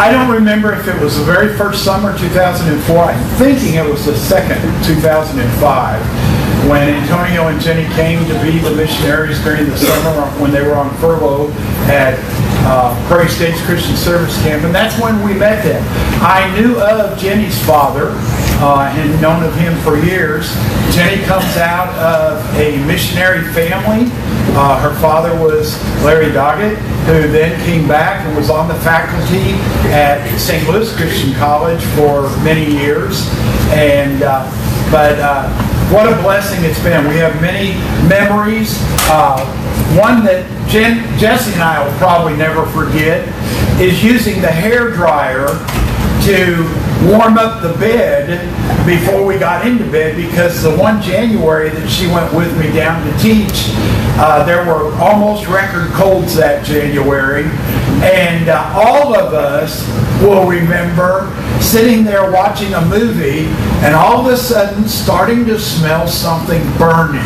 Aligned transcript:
I 0.00 0.10
don't 0.10 0.30
remember 0.30 0.72
if 0.72 0.88
it 0.88 0.98
was 0.98 1.18
the 1.18 1.24
very 1.24 1.54
first 1.58 1.84
summer, 1.84 2.16
2004. 2.16 2.96
I'm 2.96 3.36
thinking 3.36 3.74
it 3.74 3.84
was 3.84 4.06
the 4.06 4.16
second, 4.16 4.56
2005, 4.86 5.36
when 6.70 6.88
Antonio 6.88 7.48
and 7.48 7.60
Jenny 7.60 7.84
came 7.92 8.24
to 8.24 8.32
be 8.40 8.56
the 8.60 8.74
missionaries 8.74 9.44
during 9.44 9.68
the 9.68 9.76
summer 9.76 10.24
when 10.40 10.52
they 10.52 10.62
were 10.62 10.72
on 10.72 10.88
furlough 10.96 11.50
at 11.92 12.16
uh, 12.64 12.96
Prairie 13.08 13.28
States 13.28 13.60
Christian 13.66 13.94
Service 13.94 14.34
Camp, 14.40 14.64
and 14.64 14.74
that's 14.74 14.98
when 14.98 15.22
we 15.22 15.34
met 15.34 15.62
them. 15.62 15.84
I 16.24 16.48
knew 16.58 16.80
of 16.80 17.18
Jenny's 17.18 17.62
father, 17.66 18.16
uh, 18.64 18.90
and 18.96 19.20
known 19.20 19.42
of 19.42 19.54
him 19.56 19.76
for 19.80 19.98
years. 19.98 20.48
Jenny 20.96 21.22
comes 21.24 21.56
out 21.58 21.92
of 22.00 22.40
a 22.56 22.82
missionary 22.86 23.44
family. 23.52 24.08
Uh, 24.52 24.80
her 24.80 24.98
father 25.00 25.32
was 25.40 25.80
Larry 26.02 26.32
Doggett, 26.32 26.76
who 27.06 27.30
then 27.30 27.58
came 27.64 27.86
back 27.86 28.26
and 28.26 28.36
was 28.36 28.50
on 28.50 28.68
the 28.68 28.74
faculty 28.76 29.52
at 29.92 30.36
St. 30.38 30.68
Louis 30.68 30.94
Christian 30.96 31.32
College 31.34 31.82
for 31.94 32.22
many 32.42 32.66
years. 32.66 33.28
And 33.70 34.22
uh, 34.22 34.44
but 34.90 35.18
uh, 35.20 35.48
what 35.92 36.12
a 36.12 36.20
blessing 36.22 36.64
it's 36.64 36.82
been. 36.82 37.06
We 37.08 37.16
have 37.16 37.40
many 37.40 37.78
memories. 38.08 38.76
Uh, 39.08 39.38
one 39.96 40.24
that 40.24 40.46
Jen, 40.68 41.02
Jesse 41.18 41.52
and 41.52 41.62
I 41.62 41.84
will 41.84 41.96
probably 41.98 42.36
never 42.36 42.66
forget 42.66 43.26
is 43.80 44.02
using 44.02 44.40
the 44.40 44.50
hair 44.50 44.90
dryer 44.90 45.46
to 46.26 46.89
warm 47.08 47.38
up 47.38 47.62
the 47.62 47.72
bed 47.74 48.44
before 48.84 49.24
we 49.24 49.38
got 49.38 49.66
into 49.66 49.84
bed 49.90 50.16
because 50.16 50.62
the 50.62 50.76
one 50.76 51.00
January 51.00 51.70
that 51.70 51.88
she 51.88 52.06
went 52.06 52.32
with 52.34 52.56
me 52.58 52.72
down 52.72 53.04
to 53.06 53.18
teach, 53.18 53.70
uh, 54.18 54.44
there 54.44 54.66
were 54.66 54.92
almost 54.96 55.46
record 55.46 55.90
colds 55.92 56.34
that 56.36 56.64
January. 56.64 57.44
And 58.02 58.48
uh, 58.48 58.72
all 58.74 59.14
of 59.14 59.32
us 59.34 59.86
will 60.22 60.46
remember 60.46 61.34
sitting 61.60 62.04
there 62.04 62.30
watching 62.30 62.74
a 62.74 62.84
movie 62.86 63.46
and 63.84 63.94
all 63.94 64.26
of 64.26 64.32
a 64.32 64.36
sudden 64.36 64.88
starting 64.88 65.44
to 65.46 65.58
smell 65.58 66.06
something 66.06 66.62
burning. 66.76 67.20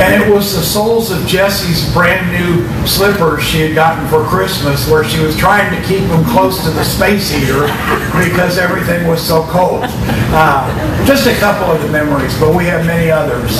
And 0.00 0.22
it 0.22 0.32
was 0.32 0.56
the 0.56 0.62
soles 0.62 1.10
of 1.10 1.26
Jessie's 1.26 1.92
brand 1.92 2.32
new 2.32 2.66
slippers 2.86 3.44
she 3.44 3.60
had 3.60 3.74
gotten 3.74 4.08
for 4.08 4.24
Christmas 4.24 4.88
where 4.88 5.04
she 5.04 5.20
was 5.20 5.36
trying 5.36 5.70
to 5.70 5.86
keep 5.86 6.08
them 6.08 6.24
close 6.24 6.64
to 6.64 6.70
the 6.70 6.82
space 6.82 7.30
heater 7.30 7.66
because 8.18 8.56
everything 8.56 9.06
was 9.06 9.20
so 9.24 9.44
cold. 9.44 9.84
Uh, 10.34 11.06
just 11.06 11.26
a 11.26 11.34
couple 11.34 11.70
of 11.70 11.82
the 11.82 11.88
memories, 11.88 12.36
but 12.40 12.56
we 12.56 12.64
have 12.64 12.86
many 12.86 13.10
others 13.10 13.50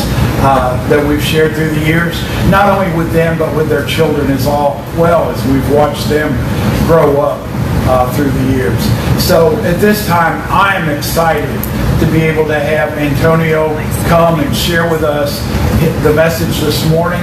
uh, 0.40 0.76
that 0.88 1.06
we've 1.06 1.22
shared 1.22 1.54
through 1.54 1.70
the 1.70 1.86
years, 1.86 2.20
not 2.50 2.68
only 2.68 2.96
with 2.96 3.12
them, 3.12 3.38
but 3.38 3.54
with 3.54 3.68
their 3.68 3.86
children 3.86 4.30
as 4.30 4.46
all 4.46 4.82
well 4.96 5.30
as 5.30 5.46
we've 5.46 5.70
watched 5.70 6.08
them 6.08 6.32
grow 6.86 7.20
up 7.20 7.51
uh, 7.92 8.08
through 8.16 8.30
the 8.30 8.56
years. 8.56 8.80
So 9.20 9.52
at 9.68 9.78
this 9.78 10.06
time, 10.06 10.40
I 10.48 10.76
am 10.76 10.88
excited 10.88 11.52
to 12.00 12.10
be 12.10 12.22
able 12.22 12.46
to 12.48 12.58
have 12.58 12.96
Antonio 12.96 13.68
come 14.08 14.40
and 14.40 14.56
share 14.56 14.90
with 14.90 15.04
us 15.04 15.44
the 16.02 16.12
message 16.14 16.58
this 16.60 16.88
morning. 16.88 17.20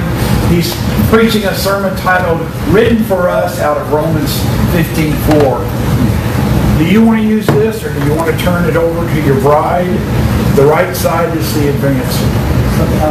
He's 0.47 0.69
preaching 1.09 1.45
a 1.45 1.55
sermon 1.55 1.97
titled 1.97 2.39
Written 2.69 3.03
for 3.03 3.29
Us 3.29 3.59
out 3.59 3.77
of 3.77 3.91
Romans 3.91 4.29
15:4. 4.77 5.65
Do 6.77 6.85
you 6.85 7.03
want 7.03 7.19
to 7.19 7.27
use 7.27 7.47
this 7.47 7.83
or 7.83 7.91
do 7.91 8.05
you 8.05 8.13
want 8.13 8.29
to 8.29 8.37
turn 8.37 8.69
it 8.69 8.77
over 8.77 9.01
to 9.09 9.21
your 9.25 9.41
bride? 9.41 9.89
The 10.55 10.65
right 10.65 10.95
side 10.95 11.35
is 11.35 11.51
the 11.55 11.69
advance. 11.69 12.15
Okay. 12.77 13.09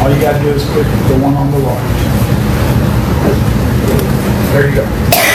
All 0.00 0.14
you 0.14 0.20
got 0.22 0.38
to 0.38 0.44
do 0.44 0.50
is 0.50 0.64
click 0.70 0.86
the 1.10 1.18
one 1.18 1.34
on 1.34 1.50
the 1.50 1.58
right. 1.58 1.90
There 4.54 4.68
you 4.70 4.76
go. 4.76 5.29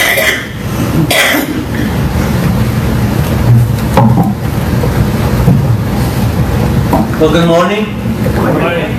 Well, 7.19 7.31
good 7.33 7.47
morning. 7.47 7.83
Good 8.23 8.53
morning. 8.61 8.95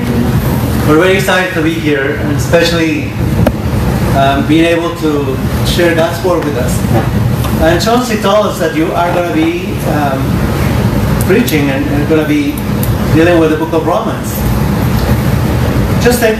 We're 0.86 1.00
very 1.00 1.16
excited 1.16 1.54
to 1.54 1.62
be 1.62 1.72
here, 1.72 2.16
and 2.16 2.36
especially 2.36 3.12
um, 4.12 4.46
being 4.46 4.66
able 4.66 4.94
to 4.96 5.36
share 5.64 5.94
God's 5.94 6.22
word 6.22 6.44
with 6.44 6.58
us. 6.58 6.76
And 7.62 7.82
Chauncey 7.82 8.20
told 8.20 8.44
us 8.44 8.58
that 8.58 8.76
you 8.76 8.92
are 8.92 9.14
going 9.14 9.28
to 9.28 9.34
be 9.34 9.72
um, 9.88 10.20
preaching 11.24 11.70
and, 11.70 11.82
and 11.86 12.06
going 12.10 12.20
to 12.20 12.28
be 12.28 12.52
dealing 13.16 13.40
with 13.40 13.52
the 13.52 13.56
book 13.56 13.72
of 13.72 13.86
Romans. 13.86 14.36
Just 16.04 16.20
think 16.20 16.36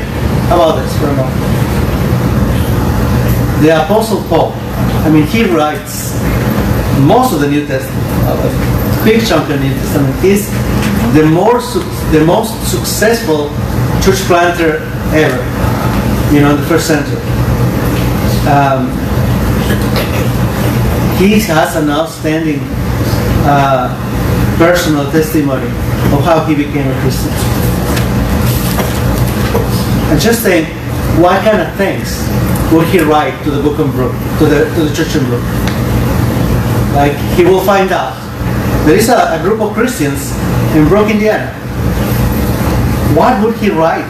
about 0.52 0.76
this 0.76 0.92
for 0.98 1.06
a 1.06 1.16
moment. 1.16 1.40
The 3.64 3.84
Apostle 3.84 4.22
Paul, 4.28 4.52
I 5.06 5.08
mean, 5.08 5.24
he 5.28 5.44
writes 5.44 6.18
most 7.06 7.32
of 7.32 7.38
the 7.38 7.48
New 7.48 7.64
Testament, 7.64 8.02
a 8.26 9.04
big 9.04 9.24
chunk 9.24 9.42
of 9.42 9.50
the 9.50 9.60
New 9.60 9.72
Testament 9.72 10.24
is 10.24 10.50
the 11.14 11.24
more 11.24 11.60
the 12.10 12.24
most 12.26 12.50
successful 12.68 13.50
church 14.02 14.18
planter 14.26 14.82
ever, 15.14 15.38
you 16.34 16.40
know, 16.40 16.50
in 16.50 16.60
the 16.60 16.66
first 16.66 16.88
century. 16.88 17.22
Um, 18.50 18.90
he 21.22 21.38
has 21.38 21.76
an 21.76 21.88
outstanding 21.88 22.58
uh, 23.46 23.94
personal 24.58 25.08
testimony 25.12 25.68
of 26.10 26.24
how 26.24 26.44
he 26.46 26.56
became 26.56 26.88
a 26.88 27.00
Christian. 27.02 27.30
And 30.10 30.20
just 30.20 30.42
think, 30.42 30.66
what 31.22 31.44
kind 31.44 31.62
of 31.62 31.72
things 31.76 32.26
would 32.72 32.86
he 32.88 33.00
write 33.00 33.42
to 33.44 33.50
the 33.50 33.62
book 33.62 33.78
of 33.78 33.92
Brook, 33.92 34.12
to 34.38 34.46
the 34.46 34.64
to 34.74 34.80
the 34.84 34.94
church 34.94 35.14
in 35.16 35.24
Brook? 35.26 35.44
Like 36.94 37.16
he 37.36 37.44
will 37.44 37.64
find 37.64 37.92
out 37.92 38.16
there 38.86 38.96
is 38.96 39.08
a, 39.08 39.38
a 39.38 39.42
group 39.42 39.60
of 39.60 39.74
Christians 39.74 40.32
in 40.74 40.88
Brook, 40.88 41.10
Indiana. 41.10 41.52
What 43.14 43.42
would 43.42 43.56
he 43.56 43.70
write 43.70 44.06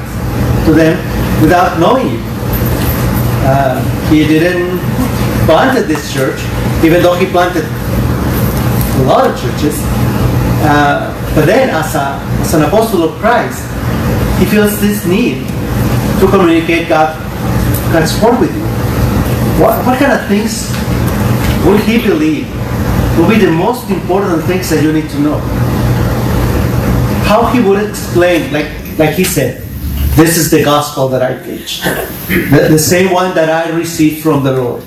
to 0.66 0.72
them 0.72 0.96
without 1.40 1.78
knowing 1.78 2.10
you? 2.12 2.20
Uh, 3.48 3.80
he 4.10 4.26
didn't 4.26 4.78
plant 5.46 5.86
this 5.86 6.12
church, 6.12 6.40
even 6.84 7.02
though 7.02 7.14
he 7.14 7.26
planted 7.26 7.64
a 7.64 9.02
lot 9.04 9.30
of 9.30 9.40
churches. 9.40 9.78
Uh, 10.66 11.12
but 11.34 11.46
then, 11.46 11.70
as, 11.70 11.94
a, 11.94 12.18
as 12.40 12.54
an 12.54 12.62
apostle 12.62 13.04
of 13.04 13.12
Christ, 13.20 13.62
he 14.38 14.46
feels 14.46 14.80
this 14.80 15.06
need 15.06 15.46
to 16.20 16.26
communicate 16.28 16.88
God, 16.88 17.14
Word 17.96 18.38
with 18.40 18.54
you. 18.54 18.62
What, 19.56 19.86
what 19.86 19.98
kind 19.98 20.12
of 20.12 20.28
things 20.28 20.68
would 21.64 21.80
he 21.80 21.96
believe 22.06 22.46
will 23.16 23.28
be 23.28 23.38
the 23.38 23.50
most 23.50 23.88
important 23.88 24.44
things 24.44 24.68
that 24.68 24.82
you 24.82 24.92
need 24.92 25.08
to 25.08 25.18
know. 25.18 25.38
How 27.24 27.46
he 27.46 27.60
would 27.60 27.82
explain, 27.88 28.52
like, 28.52 28.66
like 28.98 29.14
he 29.14 29.24
said, 29.24 29.62
this 30.14 30.36
is 30.36 30.50
the 30.50 30.62
gospel 30.62 31.08
that 31.08 31.22
I 31.22 31.42
preach. 31.42 31.80
The, 32.28 32.68
the 32.70 32.78
same 32.78 33.12
one 33.12 33.34
that 33.34 33.48
I 33.48 33.74
received 33.74 34.22
from 34.22 34.44
the 34.44 34.52
Lord. 34.52 34.82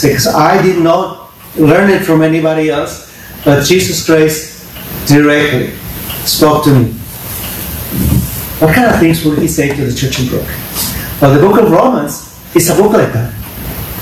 Because 0.00 0.28
I 0.28 0.62
did 0.62 0.80
not 0.80 1.32
learn 1.56 1.90
it 1.90 2.04
from 2.04 2.22
anybody 2.22 2.70
else, 2.70 3.12
but 3.44 3.64
Jesus 3.64 4.06
Christ 4.06 4.62
directly 5.08 5.70
spoke 6.24 6.62
to 6.64 6.70
me. 6.70 6.92
What 8.60 8.74
kind 8.74 8.88
of 8.88 9.00
things 9.00 9.24
would 9.24 9.38
he 9.38 9.48
say 9.48 9.74
to 9.74 9.84
the 9.86 9.94
church 9.94 10.20
in 10.20 10.28
Brook? 10.28 10.46
Well, 11.20 11.32
the 11.32 11.40
book 11.40 11.58
of 11.58 11.70
Romans 11.70 12.36
is 12.54 12.68
a 12.68 12.74
book 12.74 12.92
like 12.92 13.12
that. 13.12 13.32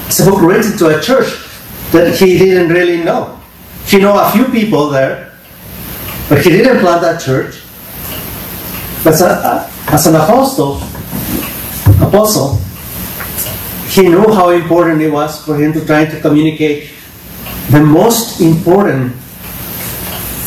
It's 0.07 0.19
a 0.21 0.25
book 0.25 0.43
written 0.43 0.77
to 0.79 0.99
a 0.99 1.01
church 1.01 1.31
that 1.93 2.17
he 2.17 2.39
didn't 2.39 2.71
really 2.71 3.05
know. 3.05 3.41
He 3.87 3.99
know 3.99 4.19
a 4.19 4.31
few 4.33 4.47
people 4.47 4.89
there, 4.89 5.33
but 6.29 6.43
he 6.43 6.51
didn't 6.51 6.81
plant 6.81 7.03
that 7.03 7.21
church. 7.21 7.63
But 9.05 9.15
as 9.93 10.07
an 10.07 10.17
apostle, 10.17 10.83
apostle, 12.01 12.59
he 13.89 14.09
knew 14.09 14.33
how 14.33 14.51
important 14.51 15.01
it 15.01 15.10
was 15.10 15.45
for 15.45 15.57
him 15.57 15.72
to 15.72 15.84
try 15.87 16.05
to 16.07 16.21
communicate 16.21 16.91
the 17.71 17.81
most 17.81 18.41
important 18.41 19.15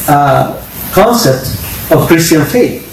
uh, 0.10 0.62
concept 0.92 1.48
of 1.92 2.08
Christian 2.08 2.44
faith. 2.44 2.87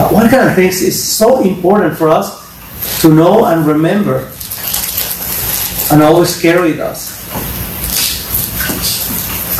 Uh, 0.00 0.08
what 0.08 0.30
kind 0.30 0.48
of 0.48 0.54
things 0.54 0.80
is 0.80 0.96
so 0.96 1.42
important 1.44 1.94
for 1.94 2.08
us 2.08 2.40
to 3.02 3.12
know 3.12 3.44
and 3.44 3.66
remember 3.66 4.32
and 5.92 6.02
always 6.02 6.40
carry 6.40 6.70
with 6.70 6.80
us. 6.80 7.20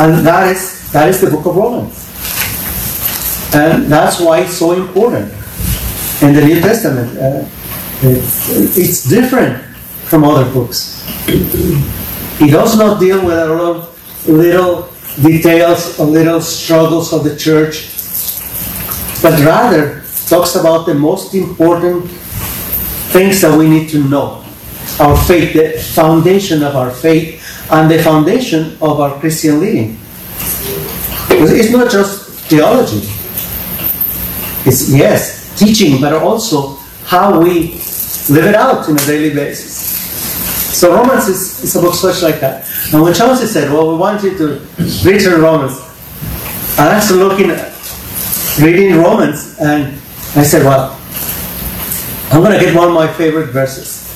And 0.01 0.25
that 0.25 0.49
is 0.49 0.91
that 0.93 1.11
is 1.11 1.21
the 1.21 1.29
book 1.31 1.45
of 1.45 1.57
Romans. 1.57 2.09
And 3.55 3.93
that's 3.93 4.19
why 4.19 4.41
it's 4.41 4.57
so 4.57 4.73
important 4.73 5.31
in 6.23 6.33
the 6.33 6.41
New 6.41 6.59
Testament. 6.61 7.19
Uh, 7.19 7.45
it's, 8.01 8.79
it's 8.79 9.05
different 9.05 9.63
from 10.09 10.25
other 10.25 10.51
books. 10.51 11.05
It 11.29 12.51
does 12.51 12.79
not 12.79 12.99
deal 12.99 13.23
with 13.27 13.37
a 13.37 13.47
lot 13.47 13.77
of 13.77 14.27
little 14.27 14.89
details 15.21 16.01
or 16.01 16.07
little 16.07 16.41
struggles 16.41 17.13
of 17.13 17.25
the 17.25 17.37
church, 17.37 17.93
but 19.21 19.39
rather 19.45 20.00
talks 20.31 20.55
about 20.55 20.87
the 20.87 20.95
most 20.95 21.35
important 21.35 22.09
things 23.11 23.41
that 23.41 23.59
we 23.59 23.69
need 23.69 23.89
to 23.91 23.99
know 24.09 24.45
our 25.01 25.17
faith, 25.25 25.53
the 25.53 25.79
foundation 25.95 26.63
of 26.63 26.77
our 26.77 26.91
faith, 26.91 27.43
and 27.73 27.91
the 27.91 28.01
foundation 28.03 28.77
of 28.81 29.01
our 29.01 29.19
Christian 29.19 29.61
living. 29.61 29.99
It's 31.31 31.73
not 31.73 31.91
just 31.91 32.31
theology. 32.49 33.03
It's, 34.69 34.91
yes, 34.91 35.59
teaching, 35.59 36.01
but 36.01 36.13
also 36.13 36.77
how 37.05 37.41
we 37.41 37.73
live 38.29 38.47
it 38.47 38.55
out 38.55 38.89
on 38.89 38.95
a 38.95 39.07
daily 39.07 39.35
basis. 39.35 39.89
So 40.79 40.95
Romans 40.95 41.27
is, 41.29 41.65
is 41.65 41.77
a 41.77 41.81
book 41.81 41.95
such 41.95 42.23
like 42.23 42.41
that. 42.41 42.69
And 42.93 43.03
when 43.03 43.15
Chauncey 43.15 43.47
said, 43.47 43.73
well, 43.73 43.91
we 43.91 43.99
want 43.99 44.23
you 44.23 44.37
to 44.39 44.61
read 45.05 45.23
Romans, 45.27 45.75
I 46.79 46.95
was 46.95 47.11
looking 47.11 47.51
at 47.51 47.73
reading 48.61 48.97
Romans, 48.97 49.59
and 49.59 50.01
I 50.37 50.45
said, 50.45 50.65
well, 50.65 50.97
I'm 52.31 52.41
going 52.41 52.57
to 52.57 52.65
get 52.65 52.75
one 52.75 52.89
of 52.89 52.95
my 52.95 53.13
favorite 53.13 53.49
verses. 53.49 54.07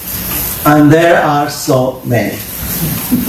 And 0.65 0.91
there 0.91 1.21
are 1.21 1.51
so 1.51 2.01
many. 2.05 2.39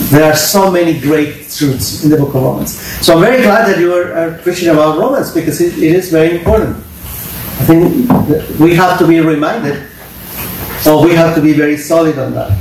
There 0.09 0.23
are 0.23 0.35
so 0.35 0.69
many 0.71 0.99
great 0.99 1.49
truths 1.49 2.03
in 2.03 2.11
the 2.11 2.17
book 2.17 2.35
of 2.35 2.43
Romans. 2.43 2.77
So 3.03 3.15
I'm 3.15 3.21
very 3.21 3.41
glad 3.41 3.67
that 3.67 3.79
you 3.79 3.93
are, 3.93 4.37
preaching 4.43 4.69
about 4.69 4.99
Romans 4.99 5.33
because 5.33 5.59
it, 5.61 5.77
it 5.77 5.95
is 5.95 6.11
very 6.11 6.37
important. 6.37 6.77
I 6.77 7.65
think 7.65 8.59
we 8.59 8.75
have 8.75 8.99
to 8.99 9.07
be 9.07 9.19
reminded, 9.19 9.89
or 10.87 11.03
we 11.03 11.15
have 11.15 11.33
to 11.35 11.41
be 11.41 11.53
very 11.53 11.77
solid 11.77 12.19
on 12.19 12.33
that. 12.33 12.51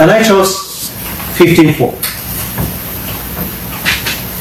And 0.00 0.10
I 0.10 0.22
chose 0.22 0.90
fifteen 1.36 1.68
15.4. 1.68 2.13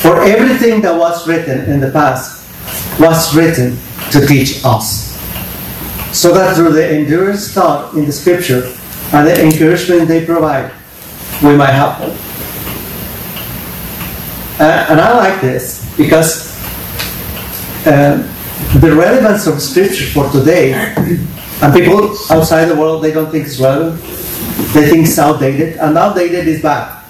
For 0.03 0.21
everything 0.21 0.81
that 0.81 0.99
was 0.99 1.25
written 1.25 1.63
in 1.71 1.79
the 1.79 1.89
past 1.89 2.43
was 2.99 3.33
written 3.33 3.77
to 4.11 4.27
teach 4.27 4.59
us. 4.65 5.15
So 6.11 6.33
that 6.33 6.57
through 6.57 6.73
the 6.73 6.85
endurance 6.85 7.53
taught 7.53 7.93
in 7.93 8.05
the 8.05 8.11
scripture 8.11 8.75
and 9.13 9.25
the 9.25 9.41
encouragement 9.41 10.09
they 10.09 10.25
provide, 10.25 10.73
we 11.41 11.55
might 11.55 11.71
have 11.71 11.93
hope. 11.93 12.19
Uh, 14.59 14.87
and 14.89 14.99
I 14.99 15.15
like 15.15 15.39
this 15.39 15.89
because 15.95 16.51
uh, 17.87 18.19
the 18.81 18.93
relevance 18.93 19.47
of 19.47 19.61
scripture 19.61 20.11
for 20.11 20.29
today, 20.31 20.73
and 20.73 21.73
people 21.73 22.11
outside 22.29 22.65
the 22.65 22.75
world, 22.75 23.05
they 23.05 23.13
don't 23.13 23.31
think 23.31 23.45
it's 23.45 23.57
relevant. 23.57 24.01
They 24.73 24.89
think 24.89 25.07
it's 25.07 25.17
outdated, 25.17 25.77
and 25.77 25.97
outdated 25.97 26.45
is 26.45 26.61
bad. 26.61 27.01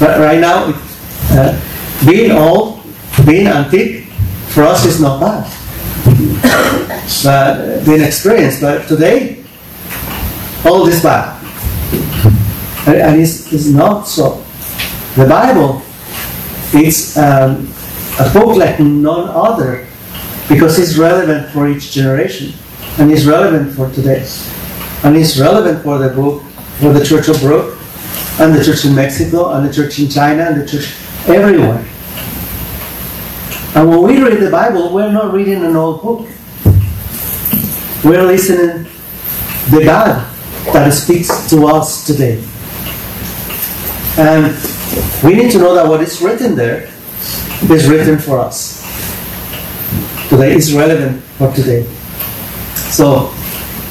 But 0.00 0.18
right 0.20 0.40
now, 0.40 0.72
uh, 1.32 1.60
being 2.06 2.30
old, 2.30 2.82
being 3.26 3.46
antique, 3.46 4.04
for 4.48 4.62
us 4.62 4.84
is 4.84 5.00
not 5.00 5.20
bad. 5.20 5.46
but 7.24 7.84
being 7.84 8.02
experienced, 8.02 8.60
but 8.60 8.86
today, 8.88 9.44
old 10.64 10.88
is 10.88 11.02
bad. 11.02 11.34
And 12.86 13.20
it's, 13.20 13.52
it's 13.52 13.66
not 13.66 14.06
so. 14.06 14.42
The 15.16 15.26
Bible 15.26 15.82
is 16.74 17.16
um, 17.16 17.72
a 18.18 18.30
book 18.32 18.56
like 18.56 18.80
none 18.80 19.28
other 19.28 19.86
because 20.48 20.78
it's 20.78 20.96
relevant 20.96 21.50
for 21.50 21.68
each 21.68 21.92
generation 21.92 22.52
and 22.98 23.10
it's 23.10 23.24
relevant 23.24 23.74
for 23.74 23.90
today. 23.90 24.26
And 25.04 25.16
it's 25.16 25.38
relevant 25.38 25.82
for 25.82 25.98
the 25.98 26.08
book, 26.08 26.42
for 26.80 26.92
the 26.92 27.04
Church 27.04 27.28
of 27.28 27.40
Brook, 27.40 27.78
and 28.40 28.54
the 28.54 28.64
church 28.64 28.84
in 28.84 28.94
Mexico, 28.94 29.52
and 29.52 29.68
the 29.68 29.72
church 29.72 29.98
in 29.98 30.08
China, 30.08 30.44
and 30.44 30.60
the 30.60 30.66
church 30.66 30.94
everywhere. 31.26 31.86
And 33.74 33.88
when 33.90 34.02
we 34.02 34.22
read 34.22 34.40
the 34.40 34.50
Bible, 34.50 34.92
we're 34.92 35.12
not 35.12 35.32
reading 35.32 35.64
an 35.64 35.76
old 35.76 36.02
book. 36.02 36.28
We're 38.04 38.24
listening 38.24 38.84
the 39.70 39.84
God 39.84 40.34
that 40.72 40.90
speaks 40.92 41.50
to 41.50 41.66
us 41.66 42.06
today. 42.06 42.42
And 44.16 44.56
we 45.22 45.34
need 45.34 45.52
to 45.52 45.58
know 45.58 45.74
that 45.74 45.86
what 45.86 46.00
is 46.00 46.20
written 46.20 46.56
there 46.56 46.90
is 47.70 47.88
written 47.88 48.18
for 48.18 48.38
us. 48.38 48.78
Today 50.28 50.54
is 50.54 50.74
relevant 50.74 51.22
for 51.22 51.52
today. 51.52 51.84
So 52.74 53.32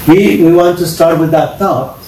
we, 0.08 0.44
we 0.44 0.54
want 0.54 0.78
to 0.80 0.86
start 0.86 1.20
with 1.20 1.32
that 1.32 1.60
thought. 1.60 2.00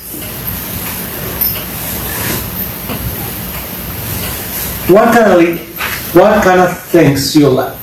What 4.90 5.14
kind 5.14 5.30
of 5.30 6.16
what 6.16 6.44
kind 6.44 6.60
of 6.60 6.74
things 6.90 7.36
you 7.36 7.48
like? 7.50 7.78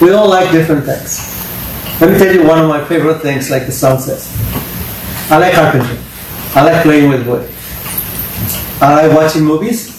We 0.00 0.12
all 0.12 0.30
like 0.30 0.50
different 0.50 0.86
things. 0.86 1.20
Let 2.00 2.10
me 2.10 2.18
tell 2.18 2.34
you 2.34 2.48
one 2.48 2.58
of 2.58 2.68
my 2.68 2.82
favorite 2.84 3.20
things, 3.20 3.50
like 3.50 3.66
the 3.66 3.72
song 3.72 3.98
says. 4.00 4.24
I 5.30 5.36
like 5.36 5.52
carpentry. 5.52 5.98
I 6.56 6.64
like 6.64 6.82
playing 6.82 7.10
with 7.10 7.28
wood. 7.28 7.44
I 8.80 9.06
like 9.06 9.14
watching 9.14 9.44
movies. 9.44 9.92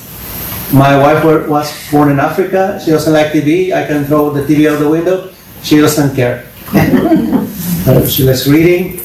My 0.73 0.97
wife 0.97 1.23
was 1.47 1.69
born 1.91 2.09
in 2.09 2.19
Africa. 2.19 2.81
She 2.83 2.89
doesn't 2.89 3.13
like 3.13 3.31
TV. 3.31 3.71
I 3.71 3.85
can 3.85 4.05
throw 4.05 4.31
the 4.31 4.41
TV 4.41 4.65
out 4.67 4.79
the 4.79 4.89
window. 4.89 5.31
She 5.61 5.77
doesn't 5.77 6.15
care. 6.15 6.49
uh, 6.73 8.07
she 8.07 8.23
likes 8.23 8.47
reading. 8.47 9.01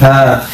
Uh, 0.00 0.46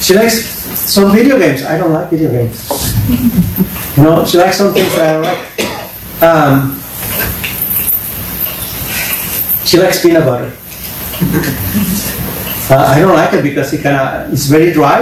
she 0.00 0.14
likes 0.14 0.46
some 0.78 1.10
video 1.10 1.38
games. 1.38 1.64
I 1.64 1.76
don't 1.76 1.92
like 1.92 2.08
video 2.10 2.30
games. 2.30 2.77
You 3.08 4.02
know, 4.04 4.24
she 4.24 4.36
likes 4.36 4.58
some 4.58 4.74
things 4.74 4.94
that 4.96 5.16
I 5.16 5.18
like. 5.18 6.22
Um, 6.22 6.78
she 9.64 9.78
likes 9.78 10.02
peanut 10.02 10.24
butter. 10.24 10.52
Uh, 12.70 12.84
I 12.84 13.00
don't 13.00 13.14
like 13.14 13.32
it 13.32 13.42
because 13.42 13.72
it 13.72 13.82
kind 13.82 13.96
of 13.96 14.32
it's 14.32 14.44
very 14.44 14.72
dry 14.72 15.00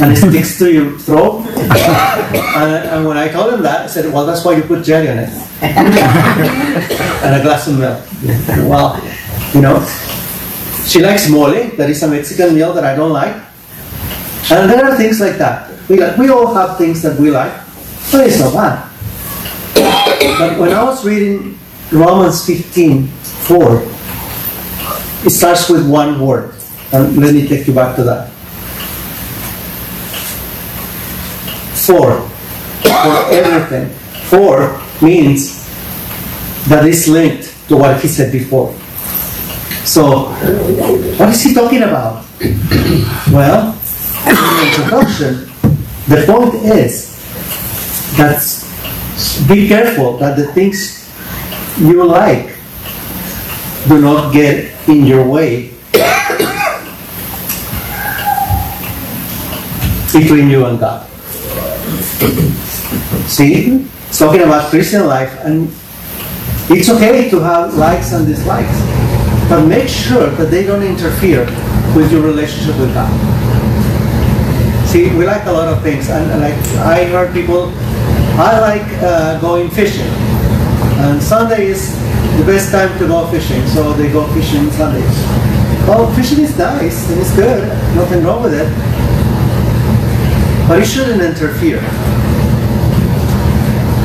and 0.00 0.12
it 0.12 0.16
sticks 0.16 0.58
to 0.58 0.72
your 0.72 0.98
throat. 0.98 1.44
and, 1.46 2.88
and, 2.88 3.06
when 3.06 3.18
I 3.18 3.28
told 3.28 3.52
him 3.52 3.62
that, 3.62 3.82
I 3.82 3.86
said, 3.86 4.10
"Well, 4.10 4.24
that's 4.24 4.44
why 4.44 4.56
you 4.56 4.62
put 4.62 4.82
jelly 4.82 5.10
on 5.10 5.18
it 5.18 5.28
and 5.60 7.34
a 7.36 7.42
glass 7.42 7.68
of 7.68 7.78
milk." 7.78 8.00
Well, 8.66 8.96
you 9.52 9.60
know, 9.60 9.84
she 10.86 11.02
likes 11.02 11.28
mole. 11.28 11.52
That 11.76 11.90
is 11.90 12.02
a 12.02 12.08
Mexican 12.08 12.54
meal 12.54 12.72
that 12.72 12.84
I 12.84 12.96
don't 12.96 13.12
like. 13.12 13.36
And 14.50 14.70
there 14.70 14.84
are 14.86 14.96
things 14.96 15.20
like 15.20 15.36
that. 15.36 15.75
We 15.88 15.98
like. 15.98 16.16
We 16.18 16.28
all 16.28 16.54
have 16.54 16.78
things 16.78 17.02
that 17.02 17.18
we 17.18 17.30
like, 17.30 17.52
but 18.10 18.26
it's 18.26 18.40
not 18.40 18.54
bad. 18.54 18.90
But 20.38 20.58
when 20.58 20.72
I 20.72 20.82
was 20.82 21.04
reading 21.04 21.58
Romans 21.92 22.44
15, 22.44 23.06
4, 23.06 23.82
it 25.24 25.30
starts 25.30 25.70
with 25.70 25.88
one 25.88 26.20
word. 26.20 26.54
And 26.92 27.16
let 27.16 27.34
me 27.34 27.46
take 27.46 27.66
you 27.66 27.74
back 27.74 27.96
to 27.96 28.04
that. 28.04 28.30
For. 31.86 32.20
For 32.82 33.32
everything. 33.32 33.90
For 34.28 34.80
means 35.00 35.66
that 36.68 36.84
is 36.86 37.06
linked 37.06 37.68
to 37.68 37.76
what 37.76 38.00
he 38.00 38.08
said 38.08 38.32
before. 38.32 38.74
So, 39.84 40.30
what 41.18 41.28
is 41.28 41.42
he 41.42 41.54
talking 41.54 41.82
about? 41.82 42.26
well, 43.30 43.72
in 44.26 44.34
the 44.34 44.66
introduction, 44.66 45.48
the 46.08 46.24
point 46.26 46.54
is 46.54 47.16
that 48.16 48.38
be 49.48 49.68
careful 49.68 50.16
that 50.18 50.36
the 50.36 50.46
things 50.52 51.10
you 51.78 52.04
like 52.04 52.54
do 53.88 54.00
not 54.00 54.32
get 54.32 54.72
in 54.88 55.04
your 55.04 55.26
way 55.28 55.70
between 60.12 60.48
you 60.50 60.64
and 60.66 60.78
God. 60.78 61.06
See? 63.28 63.86
It's 64.08 64.18
talking 64.18 64.42
about 64.42 64.70
Christian 64.70 65.06
life, 65.06 65.34
and 65.44 65.68
it's 66.70 66.88
okay 66.88 67.28
to 67.30 67.40
have 67.40 67.74
likes 67.74 68.12
and 68.12 68.26
dislikes, 68.26 68.78
but 69.48 69.66
make 69.66 69.88
sure 69.88 70.30
that 70.30 70.50
they 70.50 70.64
don't 70.64 70.82
interfere 70.82 71.44
with 71.94 72.10
your 72.12 72.22
relationship 72.22 72.78
with 72.78 72.94
God. 72.94 73.10
See, 74.96 75.14
we 75.14 75.26
like 75.26 75.44
a 75.44 75.52
lot 75.52 75.68
of 75.68 75.82
things, 75.82 76.08
and, 76.08 76.40
like 76.40 76.56
I 76.80 77.04
heard 77.04 77.34
people, 77.34 77.70
I 78.40 78.58
like 78.60 78.88
uh, 79.04 79.38
going 79.42 79.68
fishing, 79.68 80.08
and 81.04 81.22
Sunday 81.22 81.66
is 81.66 81.92
the 82.38 82.44
best 82.46 82.72
time 82.72 82.88
to 83.00 83.06
go 83.06 83.26
fishing, 83.30 83.60
so 83.66 83.92
they 83.92 84.10
go 84.10 84.26
fishing 84.32 84.70
Sundays. 84.70 85.04
Well, 85.84 86.10
fishing 86.14 86.44
is 86.44 86.56
nice 86.56 87.10
and 87.10 87.20
it's 87.20 87.36
good, 87.36 87.68
nothing 87.94 88.24
wrong 88.24 88.42
with 88.42 88.54
it, 88.54 88.72
but 90.66 90.80
it 90.80 90.86
shouldn't 90.86 91.20
interfere 91.20 91.82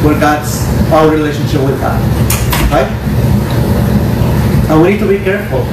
with 0.03 0.19
God's 0.19 0.59
our 0.91 1.09
relationship 1.09 1.61
with 1.61 1.79
God, 1.79 2.01
right? 2.67 2.91
And 4.67 4.81
we 4.81 4.89
need 4.91 4.99
to 4.99 5.07
be 5.07 5.23
careful 5.23 5.63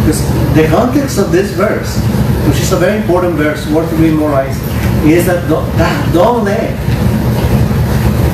because 0.00 0.24
the 0.56 0.66
context 0.72 1.18
of 1.18 1.30
this 1.30 1.50
verse, 1.50 2.00
which 2.48 2.60
is 2.60 2.72
a 2.72 2.76
very 2.76 3.00
important 3.00 3.34
verse, 3.34 3.66
worth 3.70 3.90
memorized, 3.98 4.60
is 5.06 5.26
that 5.26 5.48
don't, 5.48 5.66
that 5.76 6.14
don't 6.14 6.44
let 6.44 6.76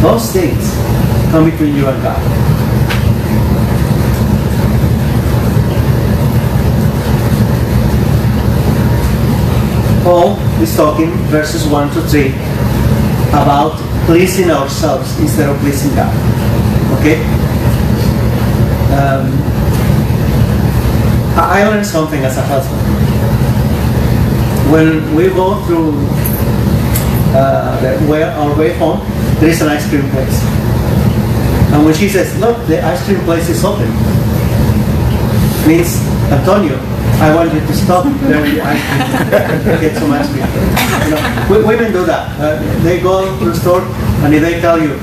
those 0.02 0.32
things 0.32 0.70
come 1.30 1.50
between 1.50 1.74
you 1.74 1.86
and 1.86 2.02
God. 2.02 2.48
Paul 10.02 10.38
is 10.62 10.74
talking, 10.74 11.10
verses 11.28 11.66
1 11.66 11.90
to 11.94 12.00
3, 12.00 12.28
about 13.36 13.76
pleasing 14.06 14.50
ourselves 14.50 15.18
instead 15.20 15.50
of 15.50 15.58
pleasing 15.58 15.94
God. 15.94 16.14
Okay? 16.98 17.20
Um, 18.96 19.28
I 21.36 21.62
learned 21.68 21.86
something 21.86 22.24
as 22.24 22.38
a 22.38 22.42
husband. 22.42 22.87
When 24.68 25.14
we 25.16 25.28
go 25.30 25.64
through 25.64 25.96
uh, 27.32 27.80
the, 27.80 27.96
where, 28.04 28.30
our 28.32 28.52
way 28.58 28.76
home, 28.76 29.00
there 29.40 29.48
is 29.48 29.62
an 29.62 29.68
ice 29.68 29.88
cream 29.88 30.04
place. 30.10 30.42
And 31.72 31.84
when 31.84 31.94
she 31.94 32.08
says, 32.08 32.38
look, 32.38 32.66
the 32.66 32.84
ice 32.84 33.04
cream 33.04 33.20
place 33.20 33.48
is 33.48 33.64
open, 33.64 33.88
means, 35.66 36.00
Antonio, 36.28 36.76
I 37.20 37.34
want 37.34 37.52
you 37.52 37.60
to 37.60 37.74
stop 37.74 38.04
there 38.04 38.40
with 38.40 38.54
the 38.54 38.62
ice 38.62 39.64
cream 39.64 39.80
get 39.80 39.96
some 39.96 40.12
ice 40.12 40.28
cream. 40.28 40.44
You 41.04 41.16
know, 41.16 41.66
women 41.66 41.92
do 41.92 42.04
that. 42.04 42.28
Uh, 42.38 42.60
they 42.82 43.00
go 43.00 43.24
to 43.38 43.44
the 43.44 43.54
store 43.54 43.82
and 44.24 44.32
they 44.32 44.60
tell 44.60 44.78
you, 44.80 44.96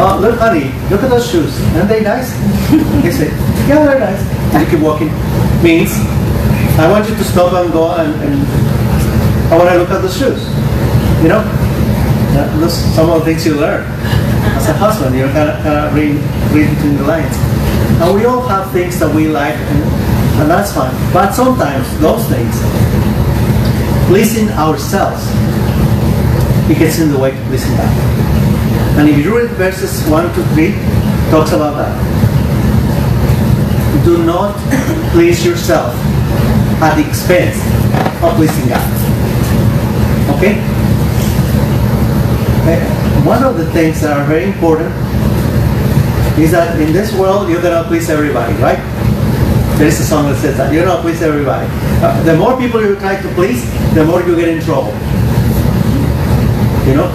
oh, 0.00 0.18
look, 0.20 0.38
honey, 0.38 0.72
look 0.88 1.02
at 1.02 1.10
those 1.10 1.30
shoes. 1.30 1.60
Aren't 1.76 1.88
they 1.88 2.02
nice? 2.02 2.32
They 3.04 3.12
say, 3.12 3.28
yeah, 3.68 3.84
they're 3.84 4.00
nice. 4.00 4.20
And 4.54 4.64
you 4.64 4.70
keep 4.70 4.80
walking. 4.80 5.12
Means, 5.62 5.92
I 6.80 6.88
want 6.90 7.08
you 7.08 7.14
to 7.14 7.24
stop 7.24 7.52
and 7.52 7.72
go 7.72 7.92
and, 7.92 8.14
and 8.24 8.79
I 9.50 9.56
want 9.58 9.68
I 9.68 9.76
look 9.76 9.90
at 9.90 10.00
the 10.00 10.08
shoes. 10.08 10.46
You 11.22 11.28
know? 11.28 11.42
Those 12.60 12.78
some 12.94 13.10
of 13.10 13.18
the 13.18 13.24
things 13.24 13.44
you 13.44 13.54
learn 13.58 13.82
as 14.54 14.68
a 14.68 14.72
husband. 14.72 15.16
You're 15.16 15.32
kind 15.32 15.50
of, 15.50 15.56
kind 15.64 15.86
of 15.86 15.94
read, 15.94 16.14
read 16.54 16.70
between 16.76 16.96
the 16.96 17.02
lines. 17.02 17.34
And 18.00 18.14
we 18.14 18.24
all 18.26 18.46
have 18.46 18.70
things 18.70 19.00
that 19.00 19.12
we 19.12 19.26
like, 19.28 19.56
and, 19.56 19.82
and 20.40 20.50
that's 20.50 20.72
fine. 20.72 20.94
But 21.12 21.32
sometimes 21.32 21.84
those 21.98 22.24
things, 22.30 22.54
pleasing 24.06 24.48
ourselves, 24.50 25.26
it 26.70 26.78
gets 26.78 27.00
in 27.00 27.10
the 27.10 27.18
way 27.18 27.36
of 27.36 27.44
pleasing 27.46 27.76
God. 27.76 27.90
And 28.98 29.08
if 29.08 29.18
you 29.18 29.36
read 29.36 29.50
verses 29.58 30.06
1 30.08 30.34
to 30.34 30.42
3, 30.54 30.72
talks 31.30 31.50
about 31.50 31.74
that. 31.74 31.92
Do 34.04 34.24
not 34.24 34.54
please 35.10 35.44
yourself 35.44 35.94
at 36.80 36.94
the 36.94 37.08
expense 37.08 37.58
of 38.22 38.34
pleasing 38.36 38.68
God. 38.68 38.99
Okay? 40.40 40.56
One 43.28 43.44
of 43.44 43.58
the 43.58 43.70
things 43.76 44.00
that 44.00 44.16
are 44.16 44.24
very 44.24 44.44
important 44.48 44.88
is 46.40 46.52
that 46.52 46.80
in 46.80 46.94
this 46.94 47.12
world 47.12 47.50
you're 47.50 47.60
gonna 47.60 47.84
please 47.84 48.08
everybody, 48.08 48.54
right? 48.56 48.80
There 49.76 49.86
is 49.86 50.00
a 50.00 50.04
song 50.04 50.32
that 50.32 50.40
says 50.40 50.56
that 50.56 50.72
you're 50.72 50.86
gonna 50.86 51.02
please 51.02 51.20
everybody. 51.20 51.68
Uh, 52.00 52.16
the 52.24 52.34
more 52.38 52.56
people 52.56 52.80
you 52.80 52.96
try 52.96 53.20
to 53.20 53.28
please, 53.34 53.68
the 53.92 54.02
more 54.02 54.22
you 54.22 54.34
get 54.34 54.48
in 54.48 54.64
trouble. 54.64 54.96
You 56.88 56.96
know? 56.96 57.12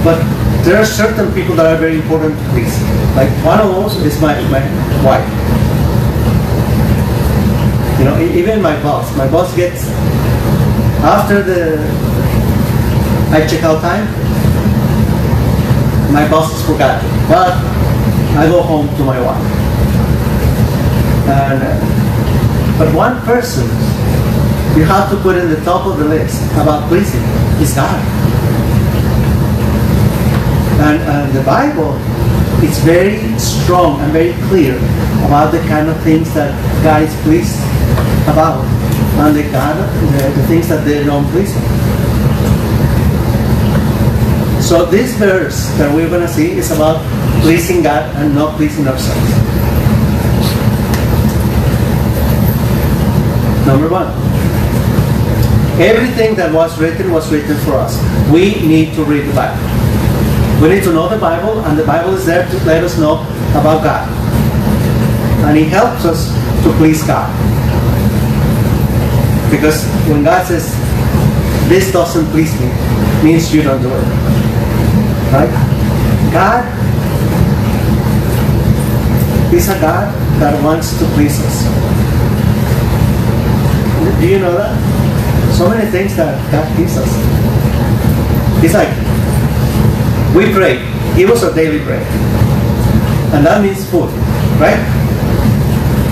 But 0.00 0.24
there 0.64 0.80
are 0.80 0.86
certain 0.88 1.28
people 1.34 1.54
that 1.56 1.66
are 1.66 1.76
very 1.76 1.96
important 2.00 2.32
to 2.32 2.44
please. 2.56 2.72
Like 3.12 3.28
one 3.44 3.60
of 3.60 3.76
those 3.76 4.00
is 4.08 4.18
my, 4.22 4.40
my 4.48 4.64
wife. 5.04 5.28
You 8.00 8.04
know, 8.08 8.16
even 8.32 8.62
my 8.62 8.80
boss. 8.82 9.14
My 9.18 9.30
boss 9.30 9.54
gets 9.54 9.84
after 11.02 11.42
the 11.42 12.08
I 13.30 13.46
check 13.46 13.62
out 13.62 13.82
time, 13.82 14.06
my 16.12 16.26
boss 16.30 16.54
is 16.54 16.64
forgotten. 16.64 17.06
But 17.28 17.52
I 18.38 18.48
go 18.48 18.62
home 18.62 18.88
to 18.96 19.04
my 19.04 19.20
wife. 19.20 19.44
And, 21.28 21.60
uh, 21.62 22.78
but 22.78 22.94
one 22.94 23.20
person 23.26 23.66
you 24.78 24.84
have 24.84 25.10
to 25.10 25.16
put 25.18 25.36
in 25.36 25.50
the 25.50 25.62
top 25.62 25.86
of 25.86 25.98
the 25.98 26.06
list 26.06 26.40
about 26.52 26.88
pleasing 26.88 27.20
is 27.60 27.74
God. 27.74 28.00
And, 30.80 31.02
and 31.02 31.32
the 31.34 31.42
Bible 31.42 31.92
is 32.64 32.78
very 32.78 33.38
strong 33.38 34.00
and 34.00 34.10
very 34.10 34.32
clear 34.48 34.78
about 35.26 35.52
the 35.52 35.60
kind 35.68 35.90
of 35.90 36.00
things 36.02 36.32
that 36.32 36.54
God 36.82 37.02
is 37.02 37.14
pleased 37.22 37.60
about 38.24 38.64
and 39.18 39.36
the, 39.36 39.42
God, 39.50 39.76
the, 39.76 40.40
the 40.40 40.46
things 40.46 40.68
that 40.68 40.84
they 40.84 41.04
don't 41.04 41.26
please. 41.30 41.52
So 44.64 44.84
this 44.84 45.16
verse 45.16 45.68
that 45.78 45.94
we're 45.94 46.08
going 46.08 46.26
to 46.26 46.28
see 46.28 46.52
is 46.52 46.70
about 46.70 47.00
pleasing 47.42 47.82
God 47.82 48.14
and 48.16 48.34
not 48.34 48.56
pleasing 48.56 48.86
ourselves. 48.86 49.30
Number 53.66 53.88
one. 53.88 54.08
Everything 55.80 56.34
that 56.34 56.52
was 56.52 56.78
written 56.80 57.12
was 57.12 57.30
written 57.30 57.56
for 57.58 57.74
us. 57.74 57.96
We 58.32 58.60
need 58.66 58.94
to 58.94 59.04
read 59.04 59.28
the 59.28 59.34
Bible. 59.34 59.62
We 60.60 60.74
need 60.74 60.82
to 60.84 60.92
know 60.92 61.08
the 61.08 61.18
Bible, 61.18 61.60
and 61.64 61.78
the 61.78 61.86
Bible 61.86 62.14
is 62.14 62.26
there 62.26 62.48
to 62.48 62.56
let 62.64 62.82
us 62.82 62.98
know 62.98 63.22
about 63.54 63.84
God. 63.84 64.08
And 65.46 65.56
it 65.56 65.68
helps 65.68 66.04
us 66.04 66.34
to 66.64 66.72
please 66.76 67.02
God. 67.06 67.47
Because 69.50 69.84
when 70.08 70.24
God 70.24 70.46
says, 70.46 70.68
this 71.68 71.92
doesn't 71.92 72.26
please 72.26 72.52
me, 72.60 72.68
means 73.24 73.52
you 73.52 73.62
don't 73.62 73.80
do 73.82 73.88
it. 73.88 74.04
Right? 75.32 75.50
God 76.32 76.64
is 79.52 79.68
a 79.68 79.80
God 79.80 80.12
that 80.40 80.62
wants 80.62 80.98
to 80.98 81.04
please 81.16 81.40
us. 81.40 81.64
Do 84.20 84.28
you 84.28 84.38
know 84.38 84.56
that? 84.56 84.76
So 85.56 85.68
many 85.68 85.90
things 85.90 86.16
that 86.16 86.36
God 86.52 86.76
gives 86.76 86.96
us. 86.96 87.08
It's 88.62 88.74
like, 88.74 88.92
we 90.34 90.52
pray, 90.52 90.78
give 91.16 91.30
us 91.30 91.42
a 91.42 91.54
daily 91.54 91.80
prayer. 91.84 92.04
And 93.32 93.44
that 93.46 93.62
means 93.62 93.88
food, 93.90 94.10
right? 94.60 94.78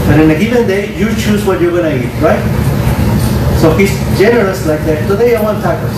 And 0.08 0.22
in 0.22 0.30
a 0.30 0.38
given 0.38 0.66
day, 0.66 0.96
you 0.96 1.08
choose 1.16 1.44
what 1.44 1.60
you're 1.60 1.72
going 1.72 1.84
to 1.84 2.06
eat, 2.06 2.22
right? 2.22 2.40
So 3.60 3.74
he's 3.76 3.92
generous 4.18 4.66
like 4.66 4.80
that. 4.84 5.08
Today 5.08 5.34
I 5.34 5.42
want 5.42 5.64
tacos. 5.64 5.96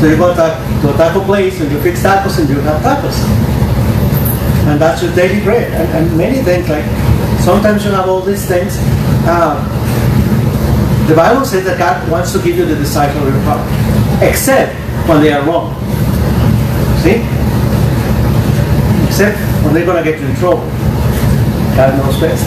So 0.00 0.06
you 0.06 0.16
go 0.16 0.32
to 0.34 0.94
a 0.94 0.96
taco 0.96 1.24
place 1.24 1.60
and 1.60 1.70
you 1.70 1.80
fix 1.82 2.02
tacos 2.02 2.38
and 2.38 2.48
you 2.48 2.60
have 2.60 2.80
tacos. 2.82 3.18
And 4.70 4.80
that's 4.80 5.02
your 5.02 5.14
daily 5.14 5.42
bread. 5.42 5.72
And, 5.72 5.88
and 5.96 6.16
many 6.16 6.42
things 6.42 6.68
like 6.68 6.84
sometimes 7.40 7.84
you 7.84 7.90
have 7.90 8.08
all 8.08 8.20
these 8.20 8.46
things. 8.46 8.76
Uh, 9.26 9.58
the 11.08 11.16
Bible 11.16 11.44
says 11.44 11.64
that 11.64 11.78
God 11.78 12.08
wants 12.10 12.32
to 12.32 12.38
give 12.38 12.56
you 12.56 12.64
the 12.64 12.76
desires 12.76 13.16
of 13.16 13.22
your 13.22 13.40
heart, 13.42 13.66
except 14.22 14.72
when 15.08 15.20
they 15.20 15.32
are 15.32 15.44
wrong. 15.44 15.74
See? 17.02 17.26
Except 19.08 19.36
when 19.64 19.74
they're 19.74 19.84
going 19.84 20.02
to 20.02 20.08
get 20.08 20.20
you 20.20 20.28
in 20.28 20.36
trouble. 20.36 20.64
God 21.74 21.98
knows 21.98 22.20
best. 22.20 22.46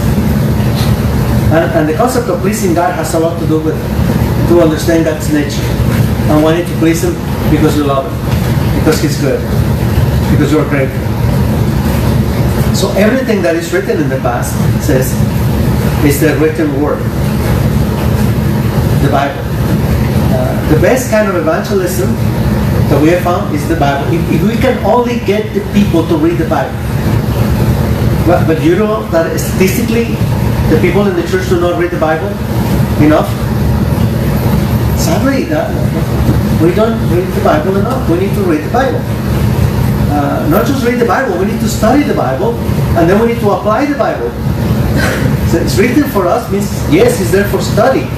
And, 1.54 1.70
and, 1.70 1.88
the 1.88 1.94
concept 1.94 2.28
of 2.30 2.42
pleasing 2.42 2.74
God 2.74 2.96
has 2.96 3.14
a 3.14 3.20
lot 3.20 3.40
to 3.40 3.46
do 3.46 3.62
with 3.62 3.78
to 4.50 4.60
understand 4.60 5.06
God's 5.06 5.32
nature 5.32 5.62
and 6.34 6.44
wanting 6.44 6.66
to 6.66 6.76
please 6.82 7.04
Him 7.04 7.14
because 7.54 7.78
you 7.78 7.84
love 7.84 8.10
Him, 8.10 8.80
because 8.80 9.00
He's 9.00 9.22
good, 9.22 9.38
because 10.34 10.52
you're 10.52 10.68
grateful. 10.68 10.98
So 12.74 12.90
everything 12.98 13.44
that 13.44 13.56
is 13.56 13.72
written 13.72 14.02
in 14.02 14.10
the 14.10 14.18
past 14.26 14.58
says 14.82 15.14
is 16.04 16.20
the 16.20 16.34
written 16.42 16.82
word, 16.82 16.98
the 19.06 19.14
Bible. 19.14 19.46
Uh, 20.34 20.74
the 20.74 20.82
best 20.82 21.12
kind 21.12 21.30
of 21.30 21.36
evangelism 21.36 22.10
that 22.90 23.00
we 23.00 23.10
have 23.10 23.22
found 23.22 23.54
is 23.54 23.70
the 23.70 23.76
Bible. 23.76 24.12
If, 24.12 24.42
if 24.42 24.42
we 24.42 24.58
can 24.58 24.84
only 24.84 25.20
get 25.20 25.54
the 25.54 25.62
people 25.72 26.08
to 26.08 26.18
read 26.18 26.40
the 26.40 26.50
Bible, 26.50 26.74
but, 28.26 28.48
but 28.48 28.64
you 28.64 28.76
know 28.76 29.06
that 29.10 29.30
statistically 29.40 30.18
the 30.74 30.82
people 30.82 31.06
in 31.06 31.16
the 31.16 31.22
church 31.30 31.48
do 31.50 31.62
not 31.62 31.80
read 31.80 31.92
the 31.92 32.00
Bible 32.00 32.30
enough. 33.06 33.30
Sadly, 34.98 35.46
uh, 35.54 35.70
we 36.64 36.74
don't 36.74 36.98
read 37.14 37.30
the 37.30 37.44
Bible 37.44 37.78
enough. 37.78 38.10
We 38.10 38.18
need 38.18 38.34
to 38.34 38.42
read 38.42 38.64
the 38.64 38.74
Bible. 38.74 38.98
Uh, 40.10 40.48
not 40.50 40.66
just 40.66 40.84
read 40.84 40.98
the 40.98 41.06
Bible, 41.06 41.38
we 41.38 41.46
need 41.46 41.60
to 41.60 41.70
study 41.70 42.02
the 42.02 42.16
Bible, 42.16 42.56
and 42.98 43.08
then 43.08 43.22
we 43.22 43.34
need 43.34 43.40
to 43.42 43.52
apply 43.52 43.86
the 43.86 43.98
Bible. 43.98 44.32
So 45.52 45.62
it's 45.62 45.78
written 45.78 46.10
for 46.10 46.26
us 46.26 46.50
means, 46.52 46.66
yes, 46.92 47.22
it's 47.22 47.32
there 47.32 47.48
for 47.50 47.62
study, 47.62 48.10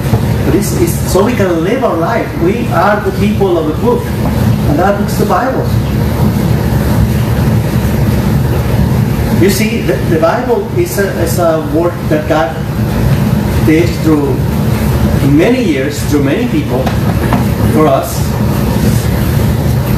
but 0.46 0.54
it's, 0.54 0.80
it's 0.80 0.96
so 1.12 1.26
we 1.26 1.34
can 1.36 1.62
live 1.62 1.84
our 1.84 1.96
life. 1.96 2.26
We 2.42 2.68
are 2.68 3.04
the 3.04 3.12
people 3.18 3.58
of 3.58 3.66
the 3.68 3.76
book, 3.84 4.00
and 4.00 4.78
that 4.78 4.98
book's 4.98 5.18
the 5.18 5.26
Bible. 5.26 5.64
You 9.40 9.50
see, 9.50 9.82
the, 9.82 9.92
the 10.08 10.18
Bible 10.18 10.66
is 10.78 10.98
a, 10.98 11.12
is 11.20 11.38
a 11.38 11.60
work 11.76 11.92
that 12.08 12.26
God 12.26 12.56
did 13.66 13.84
through 14.00 14.32
many 15.28 15.62
years, 15.62 16.02
through 16.08 16.24
many 16.24 16.48
people, 16.48 16.80
for 17.76 17.86
us. 17.86 18.16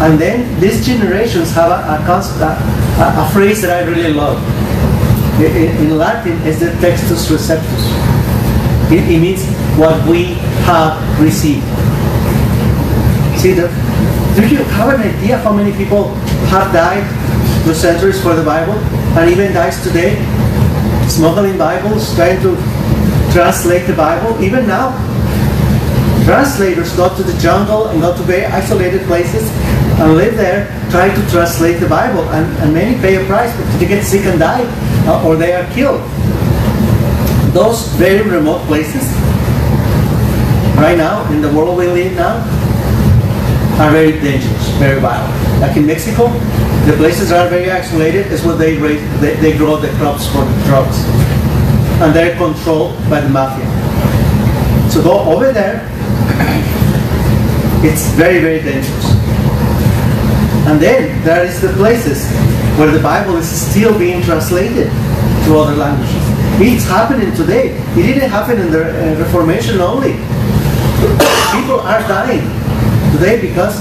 And 0.02 0.18
then 0.18 0.58
these 0.58 0.84
generations 0.84 1.52
have 1.52 1.70
a, 1.70 1.86
a, 1.86 2.50
a, 2.98 3.26
a 3.26 3.30
phrase 3.32 3.62
that 3.62 3.70
I 3.70 3.88
really 3.88 4.12
love. 4.12 4.42
In, 5.38 5.86
in 5.86 5.96
Latin, 5.96 6.34
is 6.42 6.58
the 6.58 6.74
textus 6.82 7.30
receptus. 7.30 7.84
It, 8.90 9.08
it 9.08 9.20
means 9.20 9.46
what 9.78 10.04
we 10.08 10.34
have 10.66 10.98
received. 11.20 11.62
See, 13.38 13.52
the, 13.52 13.68
do 14.34 14.48
you 14.48 14.64
have 14.74 14.98
an 14.98 15.00
idea 15.00 15.38
how 15.38 15.52
many 15.52 15.70
people 15.76 16.14
have 16.50 16.72
died 16.72 17.06
through 17.62 17.74
centuries 17.74 18.20
for 18.20 18.34
the 18.34 18.42
Bible 18.42 18.74
and 19.16 19.30
even 19.30 19.52
dies 19.52 19.82
today? 19.82 20.16
Smuggling 21.08 21.56
Bibles, 21.56 22.14
trying 22.14 22.40
to 22.42 22.56
translate 23.32 23.86
the 23.86 23.94
Bible, 23.94 24.42
even 24.42 24.66
now. 24.66 24.92
Translators 26.24 26.94
go 26.96 27.14
to 27.16 27.22
the 27.22 27.36
jungle 27.40 27.88
and 27.88 28.00
go 28.00 28.14
to 28.14 28.22
very 28.22 28.44
isolated 28.44 29.06
places 29.06 29.48
and 30.00 30.14
live 30.14 30.36
there 30.36 30.68
trying 30.90 31.14
to 31.14 31.30
translate 31.30 31.80
the 31.80 31.88
Bible. 31.88 32.28
And, 32.30 32.46
and 32.58 32.74
many 32.74 33.00
pay 33.00 33.16
a 33.16 33.26
price 33.26 33.50
because 33.56 33.80
they 33.80 33.86
get 33.88 34.04
sick 34.04 34.26
and 34.26 34.38
die 34.38 34.64
uh, 35.06 35.26
or 35.26 35.36
they 35.36 35.54
are 35.54 35.64
killed. 35.72 36.02
Those 37.54 37.88
very 37.96 38.28
remote 38.28 38.60
places, 38.66 39.02
right 40.76 40.98
now, 40.98 41.24
in 41.32 41.40
the 41.40 41.50
world 41.52 41.78
we 41.78 41.86
live 41.86 42.14
now, 42.14 42.44
are 43.78 43.92
very 43.92 44.12
dangerous, 44.12 44.68
very 44.78 45.00
violent. 45.00 45.60
Like 45.60 45.76
in 45.76 45.86
Mexico, 45.86 46.26
the 46.86 46.94
places 46.96 47.30
are 47.30 47.48
very 47.48 47.70
isolated 47.70 48.26
is 48.32 48.44
where 48.44 48.56
they, 48.56 48.76
raise, 48.76 49.00
they, 49.20 49.36
they 49.36 49.56
grow 49.56 49.76
the 49.76 49.88
crops 49.98 50.26
for 50.26 50.44
the 50.44 50.64
drugs. 50.64 50.98
And 52.02 52.14
they're 52.14 52.36
controlled 52.36 52.96
by 53.08 53.20
the 53.20 53.28
mafia. 53.28 53.66
So 54.90 55.02
go 55.02 55.20
over 55.20 55.52
there, 55.52 55.86
it's 57.86 58.10
very, 58.14 58.40
very 58.40 58.62
dangerous. 58.62 59.04
And 60.66 60.82
then 60.82 61.24
there 61.24 61.44
is 61.44 61.60
the 61.60 61.72
places 61.74 62.28
where 62.78 62.90
the 62.90 63.00
Bible 63.00 63.36
is 63.36 63.48
still 63.48 63.96
being 63.96 64.22
translated 64.22 64.88
to 65.44 65.56
other 65.56 65.76
languages. 65.76 66.16
It's 66.60 66.84
happening 66.84 67.32
today. 67.36 67.78
It 67.94 68.02
didn't 68.02 68.28
happen 68.28 68.58
in 68.58 68.72
the 68.72 68.82
uh, 68.82 69.18
Reformation 69.20 69.80
only. 69.80 70.14
People 71.54 71.80
are 71.80 72.00
dying 72.08 72.57
today 73.12 73.40
because 73.40 73.80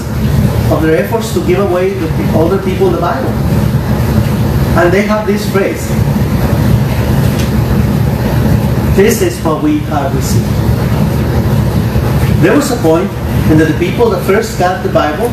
of 0.72 0.82
their 0.82 1.02
efforts 1.02 1.32
to 1.34 1.46
give 1.46 1.58
away 1.58 1.90
to 1.90 2.06
other 2.34 2.62
people 2.62 2.90
the 2.90 3.00
Bible. 3.00 3.30
And 4.78 4.92
they 4.92 5.02
have 5.02 5.26
this 5.26 5.50
phrase. 5.50 5.88
This 8.96 9.22
is 9.22 9.40
what 9.44 9.62
we 9.62 9.78
have 9.90 10.14
received. 10.14 10.46
There 12.42 12.54
was 12.54 12.70
a 12.70 12.76
point 12.82 13.10
in 13.50 13.58
that 13.58 13.70
the 13.72 13.78
people 13.78 14.10
that 14.10 14.24
first 14.26 14.58
got 14.58 14.82
the 14.82 14.92
Bible, 14.92 15.30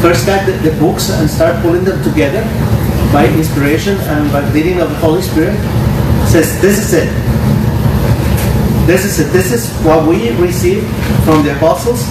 first 0.00 0.26
got 0.26 0.46
the, 0.46 0.52
the 0.68 0.74
books 0.78 1.10
and 1.10 1.28
start 1.28 1.62
pulling 1.62 1.84
them 1.84 2.02
together 2.02 2.42
by 3.12 3.28
inspiration 3.28 3.96
and 4.08 4.32
by 4.32 4.40
leading 4.50 4.80
of 4.80 4.88
the 4.90 4.96
Holy 4.96 5.22
Spirit, 5.22 5.54
says, 6.26 6.60
this 6.60 6.78
is 6.78 6.94
it. 6.94 7.10
This 8.86 9.04
is 9.04 9.20
it. 9.20 9.32
This 9.32 9.52
is 9.52 9.70
what 9.84 10.08
we 10.08 10.30
received 10.40 10.86
from 11.24 11.44
the 11.44 11.54
apostles, 11.54 12.02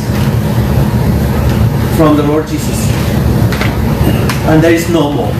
from 1.95 2.17
the 2.17 2.23
Lord 2.23 2.47
Jesus. 2.47 2.87
And 4.47 4.63
there 4.63 4.73
is 4.73 4.89
no 4.89 5.11
more. 5.11 5.31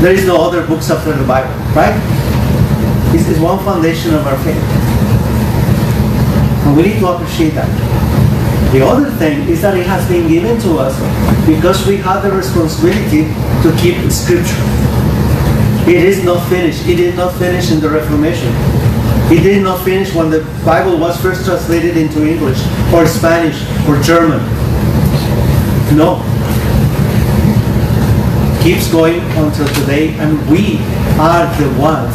There 0.00 0.12
is 0.12 0.26
no 0.26 0.40
other 0.40 0.66
books 0.66 0.90
after 0.90 1.12
the 1.12 1.26
Bible, 1.26 1.52
right? 1.74 1.94
This 3.12 3.28
is 3.28 3.40
one 3.40 3.58
foundation 3.64 4.14
of 4.14 4.26
our 4.26 4.36
faith. 4.44 4.62
And 6.66 6.76
we 6.76 6.82
need 6.82 7.00
to 7.00 7.08
appreciate 7.08 7.54
that. 7.54 7.68
The 8.72 8.84
other 8.84 9.10
thing 9.12 9.48
is 9.48 9.62
that 9.62 9.76
it 9.76 9.86
has 9.86 10.06
been 10.08 10.28
given 10.28 10.60
to 10.60 10.78
us 10.78 10.94
because 11.46 11.86
we 11.86 11.96
have 11.96 12.22
the 12.22 12.30
responsibility 12.30 13.24
to 13.64 13.74
keep 13.80 13.96
Scripture. 14.12 14.60
It 15.88 16.04
is 16.04 16.22
not 16.22 16.46
finished. 16.50 16.86
It 16.86 16.96
did 16.96 17.16
not 17.16 17.32
finish 17.36 17.72
in 17.72 17.80
the 17.80 17.88
Reformation. 17.88 18.52
It 19.32 19.42
did 19.42 19.62
not 19.62 19.84
finish 19.84 20.14
when 20.14 20.28
the 20.28 20.44
Bible 20.64 20.98
was 20.98 21.20
first 21.20 21.46
translated 21.46 21.96
into 21.96 22.28
English 22.28 22.60
or 22.92 23.06
Spanish 23.06 23.56
or 23.88 24.00
German. 24.02 24.40
No. 25.96 26.22
Keeps 28.62 28.92
going 28.92 29.20
until 29.20 29.66
today, 29.68 30.14
and 30.18 30.38
we 30.50 30.78
are 31.18 31.46
the 31.58 31.68
ones 31.80 32.14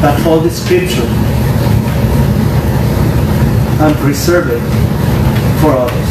that 0.00 0.18
hold 0.22 0.44
the 0.44 0.50
Scripture 0.50 1.06
and 3.84 3.94
preserve 3.96 4.48
it 4.48 4.62
for 5.60 5.72
others. 5.72 6.08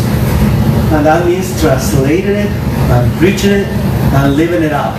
And 0.93 1.05
that 1.05 1.25
means 1.25 1.59
translating 1.59 2.35
it 2.35 2.49
and 2.49 3.11
preaching 3.17 3.51
it 3.51 3.67
and 4.13 4.35
living 4.35 4.61
it 4.61 4.73
out. 4.73 4.95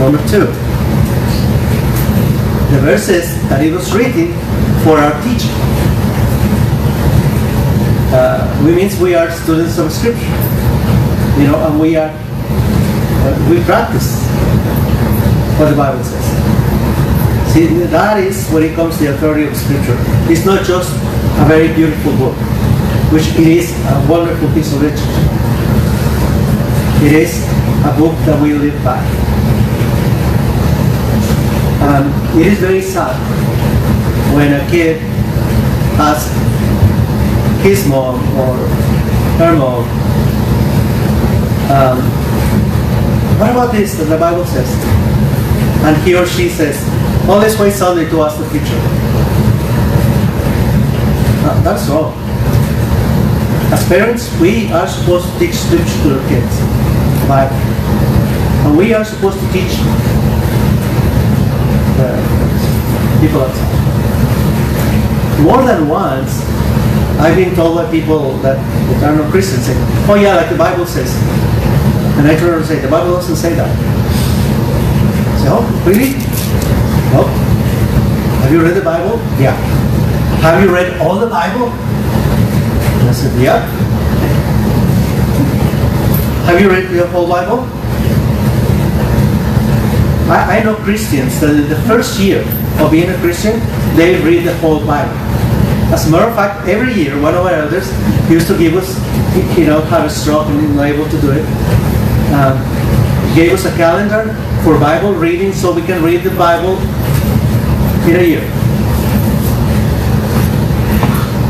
Number 0.00 0.18
two, 0.28 0.46
the 2.74 2.80
verses 2.80 3.40
that 3.48 3.64
it 3.64 3.72
was 3.72 3.92
written 3.94 4.32
for 4.82 4.98
our 4.98 5.12
teaching. 5.22 5.79
We 8.64 8.74
means 8.74 9.00
we 9.00 9.14
are 9.14 9.30
students 9.30 9.78
of 9.78 9.90
Scripture, 9.90 10.20
you 11.40 11.46
know, 11.48 11.56
and 11.66 11.80
we 11.80 11.96
are 11.96 12.10
uh, 12.12 13.48
we 13.50 13.62
practice 13.64 14.24
what 15.58 15.70
the 15.70 15.76
Bible 15.76 16.04
says. 16.04 16.24
See, 17.52 17.66
that 17.66 18.18
is 18.18 18.48
when 18.50 18.64
it 18.64 18.74
comes 18.74 18.98
to 18.98 19.04
the 19.04 19.14
authority 19.14 19.48
of 19.48 19.56
Scripture. 19.56 19.96
It's 20.30 20.44
not 20.44 20.64
just 20.64 20.92
a 20.92 21.44
very 21.48 21.72
beautiful 21.74 22.12
book, 22.16 22.36
which 23.12 23.28
it 23.38 23.46
is 23.46 23.72
a 23.86 24.06
wonderful 24.08 24.48
piece 24.52 24.72
of 24.74 24.82
literature. 24.82 25.04
It 27.06 27.12
is 27.12 27.42
a 27.84 27.94
book 27.96 28.14
that 28.26 28.40
we 28.42 28.52
live 28.52 28.76
by. 28.84 29.00
It 32.38 32.46
is 32.46 32.58
very 32.60 32.80
sad 32.80 33.16
when 34.34 34.52
a 34.52 34.70
kid 34.70 35.02
asks 35.98 36.49
his 37.62 37.86
mom 37.86 38.16
or 38.38 38.56
her 39.38 39.56
mom, 39.56 39.84
um, 41.70 41.98
what 43.38 43.50
about 43.50 43.72
this 43.72 43.94
that 43.94 44.04
the 44.04 44.18
Bible 44.18 44.44
says? 44.44 44.68
And 45.84 45.96
he 46.02 46.14
or 46.14 46.26
she 46.26 46.48
says, 46.48 46.76
let's 47.26 47.58
wait 47.58 47.72
Sunday 47.72 48.08
to 48.10 48.22
ask 48.22 48.36
the 48.38 48.48
teacher. 48.50 48.76
Uh, 51.42 51.60
that's 51.62 51.88
all. 51.88 52.12
As 53.72 53.86
parents, 53.88 54.28
we 54.40 54.70
are 54.72 54.86
supposed 54.86 55.32
to 55.32 55.38
teach 55.38 55.54
scripture 55.54 56.02
to 56.02 56.18
our 56.18 56.28
kids, 56.28 56.60
Bible. 57.28 57.56
And 58.66 58.76
we 58.76 58.92
are 58.92 59.04
supposed 59.04 59.38
to 59.38 59.46
teach 59.52 59.72
the 61.96 62.10
people 63.20 63.40
outside. 63.42 63.70
More 65.40 65.62
than 65.62 65.88
once, 65.88 66.42
I've 67.20 67.36
been 67.36 67.54
told 67.54 67.76
by 67.76 67.90
people 67.90 68.32
that, 68.38 68.56
that 69.00 69.12
are 69.12 69.16
not 69.16 69.30
Christians, 69.30 69.66
say, 69.66 69.74
oh 70.08 70.14
yeah, 70.14 70.36
like 70.36 70.48
the 70.48 70.56
Bible 70.56 70.86
says. 70.86 71.12
And 72.16 72.26
I 72.26 72.32
around 72.32 72.58
and 72.58 72.66
say, 72.66 72.80
the 72.80 72.88
Bible 72.88 73.12
doesn't 73.12 73.36
say 73.36 73.54
that. 73.54 73.68
I 73.68 75.38
say, 75.38 75.48
oh, 75.52 75.64
really? 75.84 76.12
No. 77.12 77.28
Have 78.40 78.52
you 78.52 78.62
read 78.62 78.74
the 78.74 78.80
Bible? 78.80 79.18
Yeah. 79.36 79.52
Have 80.40 80.64
you 80.64 80.72
read 80.72 80.98
all 80.98 81.18
the 81.18 81.28
Bible? 81.28 81.68
And 81.68 83.08
I 83.08 83.12
said, 83.12 83.38
yeah. 83.38 83.68
Have 86.46 86.58
you 86.58 86.70
read 86.70 86.88
the 86.88 87.06
whole 87.08 87.28
Bible? 87.28 87.68
I, 90.30 90.58
I 90.58 90.62
know 90.64 90.74
Christians 90.76 91.38
that 91.40 91.50
in 91.50 91.68
the 91.68 91.80
first 91.82 92.18
year 92.18 92.40
of 92.80 92.90
being 92.90 93.10
a 93.10 93.18
Christian, 93.18 93.60
they 93.96 94.18
read 94.24 94.46
the 94.46 94.56
whole 94.56 94.84
Bible. 94.86 95.29
As 95.92 96.06
a 96.06 96.10
matter 96.10 96.28
of 96.28 96.36
fact, 96.36 96.68
every 96.68 96.94
year, 96.94 97.20
one 97.20 97.34
of 97.34 97.44
our 97.44 97.52
elders 97.52 97.90
used 98.30 98.46
to 98.46 98.56
give 98.56 98.76
us, 98.76 98.94
you 99.58 99.66
know, 99.66 99.80
had 99.82 100.06
a 100.06 100.10
stroke 100.10 100.46
and 100.46 100.76
not 100.76 100.86
able 100.86 101.08
to 101.08 101.20
do 101.20 101.32
it. 101.32 101.44
Um, 102.32 102.56
gave 103.34 103.52
us 103.52 103.64
a 103.64 103.74
calendar 103.76 104.34
for 104.62 104.78
Bible 104.78 105.14
reading 105.14 105.52
so 105.52 105.72
we 105.74 105.82
can 105.82 106.02
read 106.02 106.22
the 106.22 106.30
Bible 106.30 106.78
in 108.08 108.16
a 108.16 108.22
year. 108.22 108.50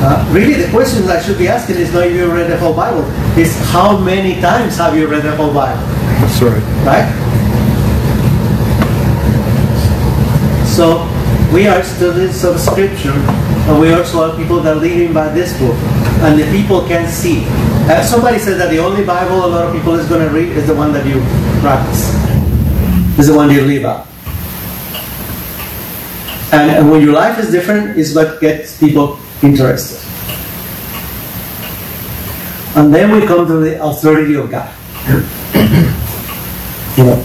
Uh, 0.02 0.26
really, 0.32 0.54
the 0.54 0.70
question 0.70 1.06
I 1.10 1.20
should 1.20 1.36
be 1.36 1.46
asking 1.46 1.76
is 1.76 1.92
not 1.92 2.06
if 2.06 2.14
you 2.14 2.32
read 2.32 2.50
the 2.50 2.56
whole 2.56 2.74
Bible, 2.74 3.04
is 3.38 3.54
how 3.70 3.98
many 3.98 4.40
times 4.40 4.78
have 4.78 4.96
you 4.96 5.06
read 5.06 5.22
the 5.22 5.36
whole 5.36 5.52
Bible? 5.52 5.82
That's 6.20 6.40
right. 6.40 6.62
Right? 6.88 7.06
So, 10.66 11.04
we 11.52 11.66
are 11.66 11.82
students 11.82 12.42
of 12.44 12.58
Scripture, 12.58 13.12
and 13.68 13.80
we 13.80 13.92
also 13.92 14.28
have 14.28 14.38
people 14.38 14.60
that 14.60 14.76
are 14.76 14.80
living 14.80 15.12
by 15.12 15.28
this 15.28 15.52
book, 15.58 15.74
and 16.22 16.40
the 16.40 16.50
people 16.50 16.86
can 16.86 17.08
see. 17.08 17.44
Uh, 17.90 18.02
somebody 18.02 18.38
said 18.38 18.58
that 18.58 18.70
the 18.70 18.78
only 18.78 19.04
Bible 19.04 19.44
a 19.44 19.46
lot 19.46 19.66
of 19.66 19.72
people 19.72 19.94
is 19.94 20.08
going 20.08 20.26
to 20.26 20.32
read 20.32 20.48
is 20.56 20.66
the 20.66 20.74
one 20.74 20.92
that 20.92 21.06
you 21.06 21.20
practice, 21.60 22.14
is 23.18 23.26
the 23.28 23.34
one 23.34 23.50
you 23.50 23.62
live 23.62 23.84
out. 23.84 24.06
And, 26.52 26.70
and 26.70 26.90
when 26.90 27.00
your 27.02 27.14
life 27.14 27.38
is 27.38 27.50
different, 27.50 27.96
is 27.96 28.14
what 28.14 28.40
gets 28.40 28.78
people 28.78 29.18
interested. 29.42 29.98
And 32.76 32.94
then 32.94 33.10
we 33.10 33.26
come 33.26 33.46
to 33.46 33.54
the 33.58 33.82
authority 33.82 34.34
of 34.34 34.50
God. 34.50 34.72
you 36.96 37.04
know, 37.04 37.22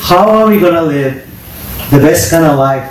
how 0.00 0.28
are 0.28 0.46
we 0.48 0.60
going 0.60 0.74
to 0.74 0.82
live 0.82 1.24
the 1.90 1.98
best 1.98 2.30
kind 2.30 2.44
of 2.44 2.58
life 2.58 2.90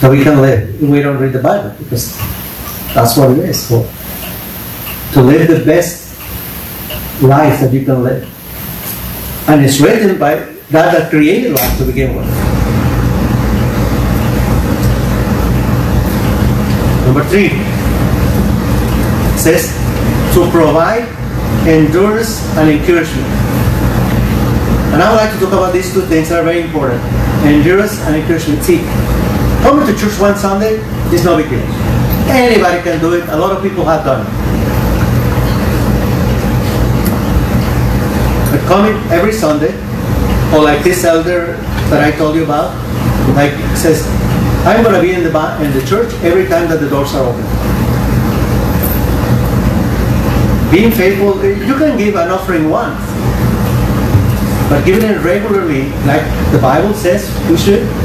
that 0.00 0.10
we 0.10 0.22
can 0.22 0.40
live. 0.40 0.80
We 0.80 1.02
don't 1.02 1.18
read 1.18 1.32
the 1.32 1.42
Bible 1.42 1.74
because 1.78 2.16
that's 2.94 3.16
what 3.16 3.30
it 3.30 3.38
is 3.38 3.68
for. 3.68 3.86
To 5.14 5.22
live 5.22 5.48
the 5.48 5.64
best 5.64 6.18
life 7.22 7.60
that 7.60 7.72
you 7.72 7.84
can 7.84 8.02
live. 8.02 8.24
And 9.48 9.64
it's 9.64 9.80
written 9.80 10.18
by 10.18 10.36
God 10.72 10.94
that 10.94 11.10
created 11.10 11.52
life 11.52 11.78
to 11.78 11.84
begin 11.84 12.16
with. 12.16 12.26
Number 17.04 17.24
three 17.24 17.50
says 19.36 19.74
to 20.34 20.48
provide 20.50 21.02
endurance 21.66 22.40
and 22.56 22.70
encouragement. 22.70 23.26
And 24.94 25.02
I 25.02 25.10
would 25.10 25.16
like 25.16 25.32
to 25.32 25.40
talk 25.40 25.52
about 25.52 25.72
these 25.72 25.92
two 25.92 26.02
things 26.02 26.28
that 26.28 26.40
are 26.40 26.44
very 26.44 26.62
important 26.62 27.02
endurance 27.44 28.00
and 28.02 28.16
encouragement. 28.16 28.62
See, 28.62 28.80
coming 29.62 29.86
to 29.86 29.92
church 29.98 30.18
one 30.18 30.36
Sunday 30.36 30.80
is 31.12 31.24
no 31.24 31.36
big 31.36 31.50
deal. 31.50 31.60
Anybody 32.30 32.82
can 32.82 33.00
do 33.00 33.14
it, 33.14 33.28
a 33.28 33.36
lot 33.36 33.56
of 33.56 33.62
people 33.62 33.84
have 33.84 34.04
done 34.04 34.26
it. 34.26 34.30
But 38.50 38.66
coming 38.66 38.96
every 39.10 39.32
Sunday, 39.32 39.74
or 40.52 40.62
like 40.62 40.82
this 40.82 41.04
elder 41.04 41.56
that 41.90 42.02
I 42.02 42.16
told 42.16 42.34
you 42.36 42.44
about, 42.44 42.74
like 43.34 43.52
says, 43.76 44.06
I'm 44.66 44.82
going 44.82 44.94
to 44.94 45.00
be 45.00 45.12
in 45.12 45.22
the 45.22 45.32
in 45.62 45.72
the 45.72 45.84
church 45.86 46.12
every 46.22 46.46
time 46.48 46.68
that 46.68 46.80
the 46.80 46.88
doors 46.88 47.14
are 47.14 47.24
open. 47.24 47.44
Being 50.70 50.92
faithful, 50.92 51.44
you 51.44 51.74
can 51.74 51.98
give 51.98 52.14
an 52.14 52.30
offering 52.30 52.70
once, 52.70 53.00
but 54.70 54.84
giving 54.84 55.10
it 55.10 55.18
regularly, 55.22 55.90
like 56.06 56.22
the 56.52 56.58
Bible 56.60 56.94
says, 56.94 57.26
we 57.50 57.56
should. 57.56 57.99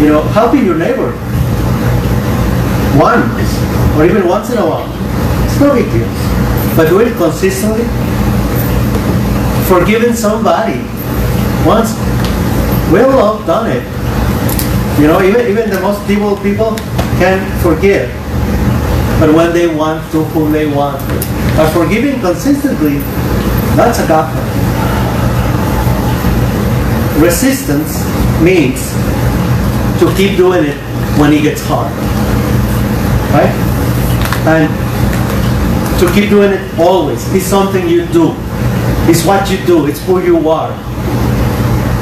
You 0.00 0.08
know, 0.08 0.22
helping 0.36 0.64
your 0.64 0.76
neighbor 0.76 1.12
once 3.00 3.96
or 3.96 4.04
even 4.04 4.28
once 4.28 4.50
in 4.50 4.58
a 4.58 4.66
while. 4.66 4.88
It's 5.44 5.58
no 5.60 5.72
big 5.72 5.90
deal. 5.90 6.08
But 6.76 6.88
do 6.88 7.00
it 7.00 7.16
consistently. 7.16 7.84
Forgiving 9.68 10.14
somebody 10.14 10.84
once, 11.66 11.96
we've 12.92 13.08
all 13.08 13.42
done 13.44 13.70
it. 13.70 13.82
You 15.00 15.08
know, 15.08 15.22
even, 15.22 15.46
even 15.48 15.70
the 15.70 15.80
most 15.80 16.08
evil 16.10 16.36
people 16.36 16.76
can 17.16 17.40
forgive. 17.62 18.08
But 19.18 19.32
when 19.34 19.52
they 19.54 19.66
want 19.66 20.10
to, 20.12 20.24
whom 20.24 20.52
they 20.52 20.66
want 20.66 21.00
to. 21.00 21.14
But 21.56 21.72
forgiving 21.72 22.20
consistently, 22.20 22.98
that's 23.74 23.98
a 23.98 24.06
God. 24.06 24.28
Resistance 27.20 28.04
means 28.42 28.92
to 30.00 30.14
keep 30.16 30.36
doing 30.36 30.64
it 30.64 30.76
when 31.18 31.32
it 31.32 31.42
gets 31.42 31.62
hard. 31.64 31.92
Right? 33.32 33.52
And 34.46 34.68
to 36.00 36.12
keep 36.12 36.28
doing 36.28 36.52
it 36.52 36.78
always. 36.78 37.32
It's 37.34 37.46
something 37.46 37.88
you 37.88 38.06
do. 38.06 38.34
It's 39.08 39.24
what 39.24 39.50
you 39.50 39.58
do. 39.64 39.86
It's 39.86 40.04
who 40.04 40.22
you 40.22 40.48
are. 40.48 40.70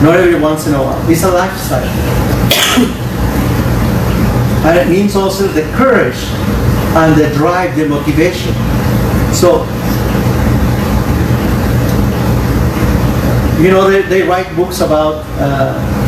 Not 0.03 0.17
every 0.17 0.41
once 0.41 0.67
in 0.67 0.75
a 0.75 0.83
while. 0.83 1.11
It's 1.11 1.23
a 1.23 1.31
lifestyle. 1.31 1.85
and 4.67 4.79
it 4.79 4.91
means 4.91 5.15
also 5.15 5.47
the 5.47 5.63
courage 5.77 6.17
and 6.97 7.21
the 7.21 7.33
drive, 7.35 7.77
the 7.77 7.89
motivation. 7.89 8.53
So, 9.33 9.65
you 13.63 13.71
know, 13.71 13.91
they, 13.91 14.03
they 14.03 14.23
write 14.23 14.55
books 14.57 14.81
about 14.81 15.25
uh, 15.39 16.04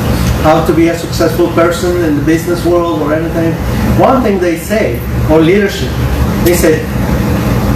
how 0.46 0.64
to 0.64 0.72
be 0.72 0.86
a 0.86 0.96
successful 0.96 1.48
person 1.58 2.04
in 2.04 2.14
the 2.14 2.24
business 2.24 2.64
world 2.64 3.02
or 3.02 3.12
anything. 3.12 3.52
One 3.98 4.22
thing 4.22 4.38
they 4.38 4.56
say, 4.56 5.02
or 5.28 5.40
leadership, 5.40 5.90
they 6.46 6.54
say 6.54 6.86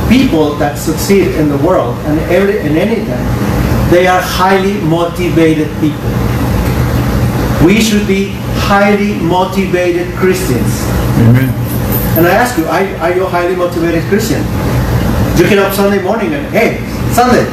people 0.07 0.55
that 0.63 0.79
succeed 0.79 1.35
in 1.35 1.49
the 1.49 1.59
world 1.67 1.99
and 2.07 2.21
every 2.31 2.61
and 2.61 2.79
anything, 2.79 3.27
they 3.91 4.07
are 4.07 4.23
highly 4.23 4.79
motivated 4.87 5.67
people. 5.83 6.15
We 7.67 7.83
should 7.83 8.07
be 8.07 8.39
highly 8.71 9.19
motivated 9.19 10.15
Christians. 10.15 10.71
Amen. 11.27 11.51
And 12.15 12.23
I 12.23 12.39
ask 12.39 12.57
you, 12.57 12.67
are, 12.67 12.87
are 13.03 13.13
you 13.13 13.27
a 13.27 13.29
highly 13.29 13.57
motivated 13.57 14.05
Christian? 14.05 14.47
You 15.35 15.51
get 15.51 15.59
up 15.59 15.75
Sunday 15.75 16.01
morning 16.01 16.33
and, 16.35 16.47
hey, 16.55 16.79
Sunday, 17.19 17.51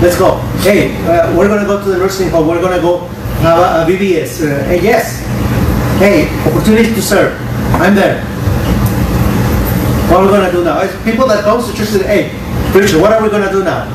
let's 0.00 0.16
go. 0.16 0.40
Hey, 0.64 0.96
uh, 1.04 1.36
we're 1.36 1.48
going 1.48 1.60
to 1.60 1.66
go 1.66 1.84
to 1.84 1.90
the 1.90 1.98
nursing 1.98 2.30
home. 2.30 2.48
We're 2.48 2.62
going 2.62 2.76
to 2.76 2.80
go 2.80 3.12
a 3.44 3.84
VBS. 3.86 4.42
Uh, 4.42 4.64
hey, 4.64 4.82
yes. 4.82 5.20
Hey, 5.98 6.28
opportunity 6.46 6.94
to 6.94 7.02
serve. 7.02 7.38
I'm 7.74 7.94
there. 7.94 8.24
What 10.10 10.20
are 10.20 10.22
we 10.24 10.28
going 10.28 10.46
to 10.46 10.52
do 10.52 10.64
now? 10.64 10.80
It's 10.82 10.94
people 11.04 11.26
that 11.28 11.44
comes 11.44 11.70
to 11.70 11.76
church 11.76 11.88
say, 11.88 12.06
hey, 12.06 12.70
preacher, 12.72 13.00
what 13.00 13.12
are 13.12 13.22
we 13.22 13.30
going 13.30 13.42
to 13.42 13.50
do 13.50 13.64
now? 13.64 13.86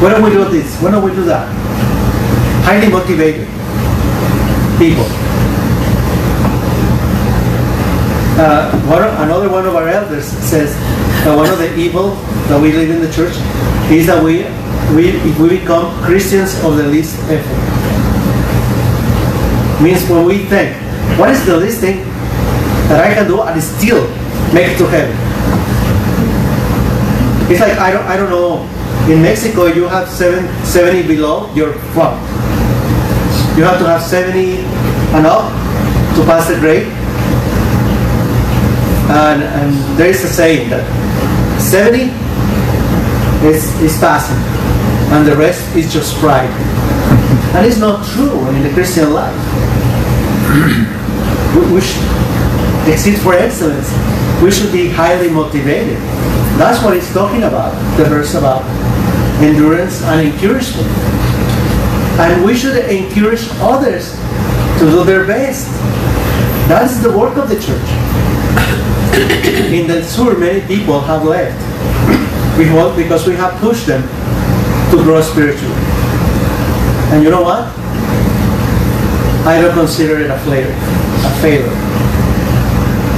When 0.00 0.14
do 0.14 0.22
we 0.22 0.30
do 0.30 0.44
this? 0.48 0.80
When 0.80 0.92
do 0.92 1.00
we 1.00 1.10
do 1.12 1.24
that? 1.24 1.48
Highly 2.64 2.90
motivated 2.90 3.46
people. 4.78 5.06
Uh, 8.38 8.70
one, 8.86 9.02
another 9.24 9.48
one 9.48 9.66
of 9.66 9.74
our 9.74 9.88
elders 9.88 10.26
says 10.26 10.74
that 11.24 11.34
one 11.34 11.48
of 11.48 11.58
the 11.58 11.74
evil 11.76 12.10
that 12.48 12.60
we 12.60 12.72
live 12.72 12.90
in 12.90 13.00
the 13.00 13.10
church 13.10 13.34
is 13.90 14.06
that 14.06 14.22
we, 14.22 14.44
we 14.94 15.16
we 15.40 15.58
become 15.58 15.90
Christians 16.04 16.54
of 16.62 16.76
the 16.76 16.86
least 16.86 17.18
effort. 17.30 17.75
Means 19.82 20.08
when 20.08 20.24
we 20.24 20.44
think, 20.46 20.74
what 21.18 21.28
is 21.30 21.44
the 21.44 21.56
least 21.56 21.80
thing 21.80 22.00
that 22.88 23.04
I 23.04 23.12
can 23.12 23.26
do 23.28 23.42
and 23.42 23.62
still 23.62 24.08
make 24.54 24.72
it 24.72 24.78
to 24.78 24.86
heaven? 24.88 25.12
It's 27.50 27.60
like 27.60 27.78
I 27.78 27.92
don't 27.92 28.06
I 28.06 28.16
don't 28.16 28.30
know. 28.30 28.64
In 29.12 29.22
Mexico 29.22 29.66
you 29.66 29.84
have 29.86 30.08
seven, 30.08 30.48
70 30.64 31.06
below 31.06 31.52
your 31.54 31.74
flock. 31.92 32.18
You 33.56 33.64
have 33.64 33.78
to 33.78 33.86
have 33.86 34.02
70 34.02 34.64
and 35.14 35.26
up 35.26 35.52
to 36.16 36.24
pass 36.24 36.48
the 36.48 36.58
grade. 36.58 36.88
And, 39.08 39.42
and 39.42 39.98
there 39.98 40.08
is 40.08 40.24
a 40.24 40.28
saying 40.28 40.70
that 40.70 40.82
70 41.60 42.10
is, 43.46 43.80
is 43.80 44.00
passing 44.00 44.36
and 45.12 45.26
the 45.26 45.36
rest 45.36 45.62
is 45.76 45.92
just 45.92 46.16
pride. 46.16 46.50
and 47.54 47.64
it's 47.64 47.78
not 47.78 48.04
true 48.04 48.48
in 48.48 48.62
the 48.62 48.70
Christian 48.70 49.12
life. 49.14 49.55
we, 51.72 51.80
should 51.80 52.02
exceed 52.88 53.18
for 53.18 53.34
excellence. 53.34 53.90
We 54.42 54.50
should 54.50 54.72
be 54.72 54.88
highly 54.88 55.28
motivated. 55.28 55.98
That's 56.58 56.82
what 56.82 56.96
it's 56.96 57.12
talking 57.12 57.42
about, 57.42 57.74
the 57.96 58.04
verse 58.04 58.34
about 58.34 58.62
endurance 59.42 60.02
and 60.02 60.28
encouragement. 60.28 60.88
And 62.18 62.44
we 62.44 62.54
should 62.56 62.76
encourage 62.88 63.46
others 63.60 64.14
to 64.78 64.90
do 64.90 65.04
their 65.04 65.26
best. 65.26 65.66
That 66.68 66.90
is 66.90 67.02
the 67.02 67.16
work 67.16 67.36
of 67.36 67.48
the 67.48 67.56
church. 67.56 67.88
In 69.72 69.86
the 69.86 70.02
sur, 70.02 70.38
many 70.38 70.60
people 70.66 71.00
have 71.00 71.24
left 71.24 71.56
because 72.96 73.26
we 73.26 73.34
have 73.34 73.52
pushed 73.60 73.86
them 73.86 74.02
to 74.90 74.96
grow 75.02 75.20
spiritually. 75.20 75.74
And 77.12 77.22
you 77.22 77.30
know 77.30 77.42
what? 77.42 77.68
I 79.46 79.60
don't 79.60 79.74
consider 79.74 80.18
it 80.18 80.28
a 80.28 80.38
failure. 80.40 80.74
A 81.22 81.30
failure. 81.40 81.70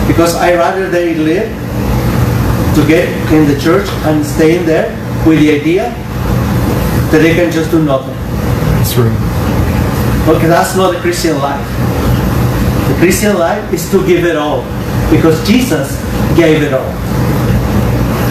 Because 0.07 0.35
I 0.37 0.55
rather 0.57 0.91
they 0.91 1.15
live 1.15 1.49
to 2.75 2.87
get 2.87 3.09
in 3.33 3.49
the 3.49 3.59
church 3.59 3.89
and 4.05 4.25
stay 4.25 4.59
in 4.59 4.67
there 4.67 4.93
with 5.27 5.41
the 5.41 5.51
idea 5.59 5.89
that 7.11 7.21
they 7.25 7.35
can 7.35 7.51
just 7.51 7.71
do 7.71 7.83
nothing. 7.83 8.15
That's 8.77 8.95
right. 8.97 10.37
Okay, 10.37 10.49
that's 10.49 10.77
not 10.77 10.93
the 10.93 11.01
Christian 11.01 11.39
life. 11.39 11.65
The 12.89 12.97
Christian 12.99 13.39
life 13.39 13.73
is 13.73 13.91
to 13.91 14.07
give 14.07 14.27
it 14.27 14.37
all 14.37 14.61
because 15.11 15.41
Jesus 15.49 15.97
gave 16.37 16.63
it 16.63 16.75
all. 16.75 16.93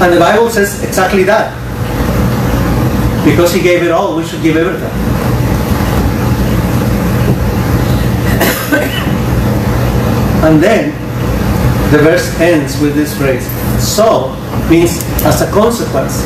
And 0.05 0.13
the 0.13 0.19
Bible 0.19 0.51
says 0.51 0.83
exactly 0.83 1.23
that. 1.23 1.49
Because 3.25 3.51
he 3.51 3.62
gave 3.62 3.81
it 3.81 3.89
all, 3.89 4.15
we 4.15 4.23
should 4.23 4.43
give 4.43 4.55
everything. 4.55 5.06
and 10.43 10.62
then 10.62 10.91
the 11.91 11.99
verse 11.99 12.27
ends 12.39 12.80
with 12.82 12.95
this 12.95 13.17
phrase. 13.17 13.47
So 13.82 14.36
means 14.69 15.03
as 15.23 15.41
a 15.41 15.49
consequence, 15.51 16.21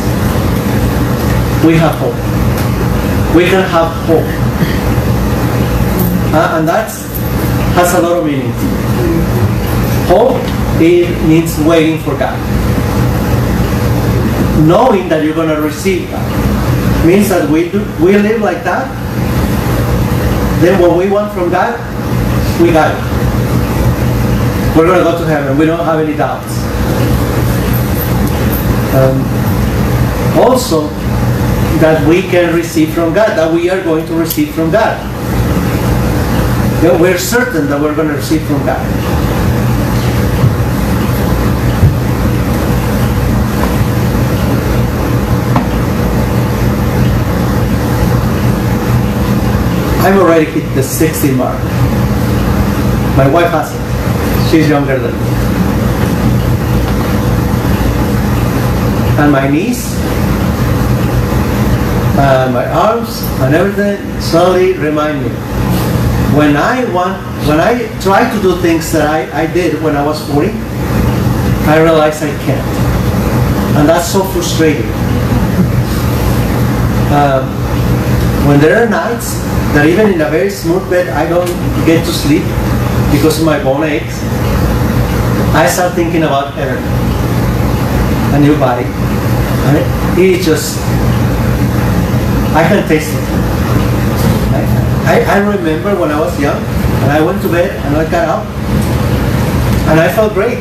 we 1.64 1.78
have 1.78 1.96
hope. 1.96 2.16
We 3.36 3.46
can 3.46 3.64
have 3.70 3.92
hope. 4.08 4.26
Uh, 6.34 6.58
and 6.58 6.68
that 6.68 6.90
has 7.76 7.94
a 7.94 8.02
lot 8.02 8.18
of 8.18 8.26
meaning. 8.26 8.52
Hope 10.08 10.42
it 10.82 11.28
means 11.28 11.60
waiting 11.60 12.00
for 12.00 12.18
God. 12.18 12.40
Knowing 14.66 15.10
that 15.10 15.24
you're 15.24 15.36
going 15.36 15.56
to 15.56 15.62
receive 15.62 16.10
that 16.12 17.06
means 17.06 17.30
that 17.30 17.50
we 17.50 17.70
do, 17.70 17.80
we 18.00 18.18
live 18.18 18.42
like 18.42 18.64
that 18.64 18.86
then 20.62 20.80
what 20.80 20.96
we 20.96 21.10
want 21.10 21.34
from 21.34 21.50
God, 21.50 21.74
we 22.62 22.72
got 22.72 22.94
it. 22.94 23.02
We're 24.78 24.86
going 24.86 25.00
to 25.00 25.04
go 25.04 25.18
to 25.18 25.26
heaven. 25.26 25.58
We 25.58 25.66
don't 25.66 25.84
have 25.84 26.00
any 26.00 26.16
doubts. 26.16 26.54
Um, 28.94 29.22
also, 30.38 30.88
that 31.80 32.08
we 32.08 32.22
can 32.22 32.54
receive 32.56 32.94
from 32.94 33.14
God, 33.14 33.36
that 33.38 33.52
we 33.52 33.70
are 33.70 33.84
going 33.84 34.06
to 34.06 34.14
receive 34.14 34.54
from 34.54 34.72
God. 34.72 35.00
That 36.84 37.02
we're 37.02 37.18
certain 37.18 37.68
that 37.68 37.82
we're 37.82 37.96
going 37.96 38.10
to 38.10 38.16
receive 38.16 38.44
from 38.44 38.64
God. 38.66 38.86
I've 50.04 50.18
already 50.20 50.46
hit 50.46 50.76
the 50.76 50.84
60 50.84 51.32
mark. 51.32 52.01
My 53.18 53.28
wife 53.30 53.52
has 53.52 53.76
it. 53.76 53.82
She's 54.50 54.70
younger 54.70 54.98
than 54.98 55.12
me. 55.12 55.28
And 59.20 59.32
my 59.32 59.50
knees, 59.50 59.94
and 62.18 62.54
my 62.54 62.66
arms, 62.72 63.22
and 63.42 63.54
everything 63.54 64.00
slowly 64.22 64.74
remind 64.78 65.22
me. 65.24 65.30
When 66.38 66.56
I 66.56 66.86
want, 66.94 67.22
when 67.48 67.60
I 67.60 67.88
try 68.00 68.24
to 68.34 68.42
do 68.42 68.56
things 68.62 68.92
that 68.94 69.08
I, 69.08 69.44
I 69.44 69.54
did 69.54 69.84
when 69.84 69.98
I 69.98 70.06
was 70.06 70.26
40, 70.32 70.50
I 71.68 71.82
realize 71.82 72.24
I 72.24 72.32
can't. 72.46 72.66
And 73.78 73.90
that's 73.90 74.12
so 74.12 74.24
frustrating. 74.24 74.90
Um, 77.12 77.44
when 78.48 78.60
there 78.60 78.84
are 78.84 78.90
nights 78.90 79.34
that 79.76 79.86
even 79.86 80.14
in 80.14 80.22
a 80.22 80.30
very 80.30 80.50
smooth 80.50 80.90
bed 80.90 81.10
I 81.10 81.28
don't 81.28 81.48
get 81.86 82.06
to 82.06 82.12
sleep 82.12 82.44
because 83.12 83.40
of 83.40 83.46
my 83.46 83.62
bone 83.62 83.84
aches, 83.84 84.24
I 85.54 85.68
start 85.68 85.94
thinking 85.94 86.24
about 86.24 86.54
heaven, 86.56 86.82
a 88.34 88.40
new 88.40 88.58
body. 88.58 88.88
And 89.68 89.78
it 89.78 90.40
is 90.40 90.46
just, 90.46 90.80
I 92.56 92.64
can 92.68 92.88
taste 92.88 93.14
it. 93.14 93.24
I, 95.06 95.22
I 95.28 95.38
remember 95.40 96.00
when 96.00 96.12
I 96.12 96.20
was 96.20 96.40
young 96.40 96.62
and 97.04 97.12
I 97.12 97.22
went 97.22 97.42
to 97.42 97.50
bed 97.50 97.72
and 97.86 97.98
I 97.98 98.10
got 98.10 98.30
up 98.30 98.46
and 99.92 100.00
I 100.00 100.12
felt 100.14 100.34
great. 100.34 100.60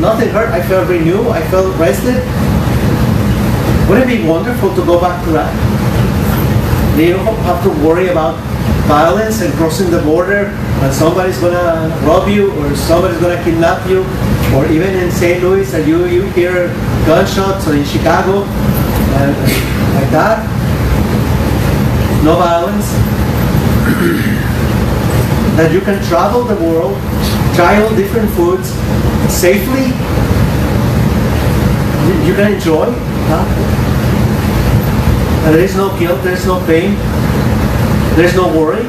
Nothing 0.00 0.30
hurt. 0.30 0.50
I 0.50 0.62
felt 0.66 0.88
renewed. 0.88 1.28
I 1.28 1.42
felt 1.48 1.76
rested. 1.78 2.18
Wouldn't 3.88 4.10
it 4.10 4.22
be 4.22 4.26
wonderful 4.26 4.74
to 4.74 4.84
go 4.84 5.00
back 5.00 5.24
to 5.26 5.30
that? 5.32 5.52
You 6.98 7.12
don't 7.12 7.36
have 7.44 7.62
to 7.64 7.70
worry 7.86 8.08
about 8.08 8.34
violence 8.86 9.40
and 9.40 9.52
crossing 9.54 9.90
the 9.90 10.00
border 10.02 10.46
and 10.84 10.92
somebody's 10.92 11.38
gonna 11.38 11.88
rob 12.06 12.28
you 12.28 12.52
or 12.60 12.74
somebody's 12.76 13.18
gonna 13.20 13.42
kidnap 13.42 13.88
you 13.88 14.04
or 14.54 14.66
even 14.70 14.94
in 14.94 15.10
St. 15.10 15.42
Louis 15.42 15.72
and 15.74 15.86
you, 15.88 16.04
you 16.06 16.22
hear 16.32 16.68
gunshots 17.06 17.66
or 17.66 17.74
in 17.74 17.84
Chicago 17.84 18.44
and 18.44 19.34
like 19.96 20.10
that. 20.10 20.44
No 22.22 22.36
violence. 22.36 22.84
that 25.56 25.70
you 25.72 25.80
can 25.80 26.02
travel 26.04 26.42
the 26.44 26.56
world, 26.56 26.96
try 27.54 27.80
all 27.82 27.94
different 27.96 28.28
foods 28.30 28.68
safely. 29.32 29.86
You- 32.06 32.22
You 32.28 32.34
can 32.34 32.52
enjoy. 32.54 32.86
Huh? 33.30 33.44
And 35.46 35.54
there 35.54 35.64
is 35.64 35.76
no 35.76 35.96
guilt, 35.98 36.22
there 36.24 36.32
is 36.34 36.46
no 36.46 36.58
pain, 36.66 36.96
there 38.16 38.26
is 38.26 38.34
no 38.36 38.46
worry. 38.46 38.84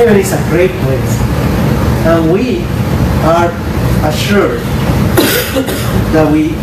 Heaven 0.00 0.16
is 0.16 0.32
a 0.32 0.40
great 0.48 0.70
place. 0.70 1.14
And 2.08 2.32
we 2.32 2.64
are 3.28 3.52
assured 4.08 4.60
that 6.16 6.32
we 6.32 6.54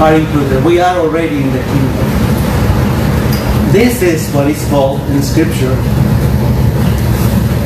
are 0.00 0.14
included. 0.14 0.64
We 0.64 0.80
are 0.80 0.98
already 0.98 1.36
in 1.42 1.52
the 1.52 1.60
kingdom. 1.60 2.06
This 3.72 4.00
is 4.00 4.32
what 4.32 4.48
is 4.48 4.66
called 4.70 5.00
in 5.10 5.22
Scripture 5.22 5.76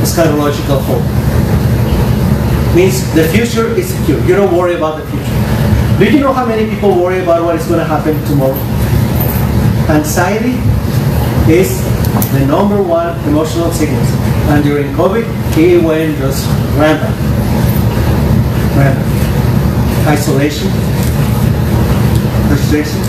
eschatological 0.02 0.82
hope. 0.82 1.04
Means 2.74 3.06
the 3.14 3.28
future 3.28 3.68
is 3.78 3.94
secure. 3.94 4.18
You 4.26 4.34
don't 4.34 4.52
worry 4.56 4.74
about 4.74 4.98
the 4.98 5.06
future. 5.10 6.00
Do 6.00 6.10
you 6.10 6.18
know 6.18 6.32
how 6.32 6.44
many 6.44 6.68
people 6.68 6.90
worry 7.00 7.22
about 7.22 7.44
what 7.44 7.54
is 7.54 7.66
going 7.68 7.78
to 7.78 7.86
happen 7.86 8.18
tomorrow? 8.24 8.58
Anxiety 9.88 10.58
is 11.48 11.82
the 12.32 12.46
number 12.46 12.82
one 12.82 13.18
emotional 13.28 13.70
sickness. 13.70 14.08
And 14.48 14.64
during 14.64 14.92
COVID, 14.94 15.24
it 15.58 15.82
went 15.82 16.16
just 16.18 16.46
rampant. 16.76 17.14
Rampant. 18.76 19.14
Isolation, 20.06 20.68
frustration. 22.48 23.00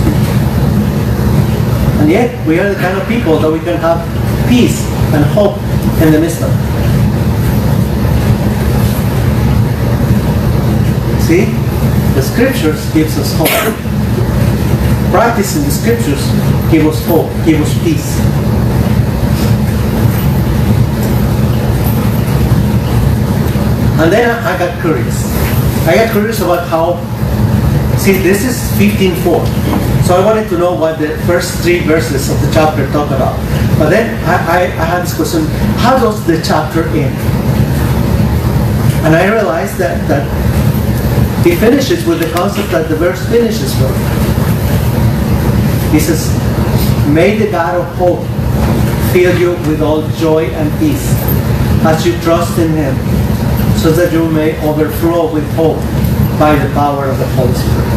And 2.02 2.10
yet, 2.10 2.46
we 2.48 2.60
are 2.60 2.70
the 2.74 2.80
kind 2.80 2.98
of 3.00 3.08
people 3.08 3.40
that 3.40 3.52
we 3.52 3.60
can 3.60 3.78
have 3.78 4.00
peace 4.50 4.86
and 5.14 5.24
hope 5.26 5.58
in 6.02 6.12
the 6.12 6.20
midst 6.20 6.42
of. 6.42 6.52
See? 11.24 11.46
The 12.16 12.22
scriptures 12.22 12.94
gives 12.94 13.18
us 13.18 13.34
hope. 13.36 13.95
Practicing 15.16 15.64
the 15.64 15.72
scriptures 15.72 16.20
give 16.70 16.86
us 16.86 17.00
hope, 17.08 17.32
give 17.46 17.62
us 17.62 17.74
peace. 17.86 18.20
And 23.98 24.12
then 24.12 24.30
I 24.44 24.60
got 24.60 24.82
curious. 24.82 25.24
I 25.88 25.96
got 25.96 26.12
curious 26.12 26.42
about 26.42 26.68
how, 26.68 27.00
see, 27.98 28.18
this 28.18 28.44
is 28.44 28.60
15.4. 28.78 30.04
So 30.04 30.16
I 30.18 30.26
wanted 30.26 30.50
to 30.50 30.58
know 30.58 30.74
what 30.74 31.00
the 31.00 31.18
first 31.20 31.64
three 31.64 31.80
verses 31.80 32.30
of 32.30 32.42
the 32.42 32.52
chapter 32.52 32.86
talk 32.92 33.08
about. 33.08 33.40
But 33.80 33.92
then 33.92 34.22
I, 34.26 34.34
I, 34.34 34.62
I 34.64 34.84
had 34.84 35.04
this 35.04 35.16
question, 35.16 35.46
how 35.78 35.98
does 35.98 36.28
the 36.28 36.42
chapter 36.46 36.84
end? 36.90 37.16
And 39.06 39.16
I 39.16 39.32
realized 39.34 39.78
that, 39.78 40.06
that 40.10 40.28
he 41.46 41.56
finishes 41.56 42.06
with 42.06 42.20
the 42.20 42.30
concept 42.32 42.70
that 42.72 42.90
the 42.90 42.98
verse 42.98 43.26
finishes 43.30 43.74
with. 43.80 44.15
He 45.96 46.02
says, 46.02 46.28
May 47.08 47.38
the 47.38 47.50
God 47.50 47.76
of 47.76 47.88
hope 47.96 48.20
fill 49.14 49.40
you 49.40 49.52
with 49.70 49.82
all 49.82 50.06
joy 50.18 50.44
and 50.48 50.70
peace 50.78 51.08
as 51.86 52.06
you 52.06 52.20
trust 52.20 52.60
in 52.60 52.72
him, 52.72 52.94
so 53.78 53.94
that 53.94 54.12
you 54.12 54.30
may 54.30 54.60
overflow 54.68 55.34
with 55.34 55.50
hope 55.54 55.78
by 56.38 56.54
the 56.56 56.70
power 56.74 57.06
of 57.06 57.18
the 57.18 57.26
Holy 57.28 57.54
Spirit. 57.54 57.96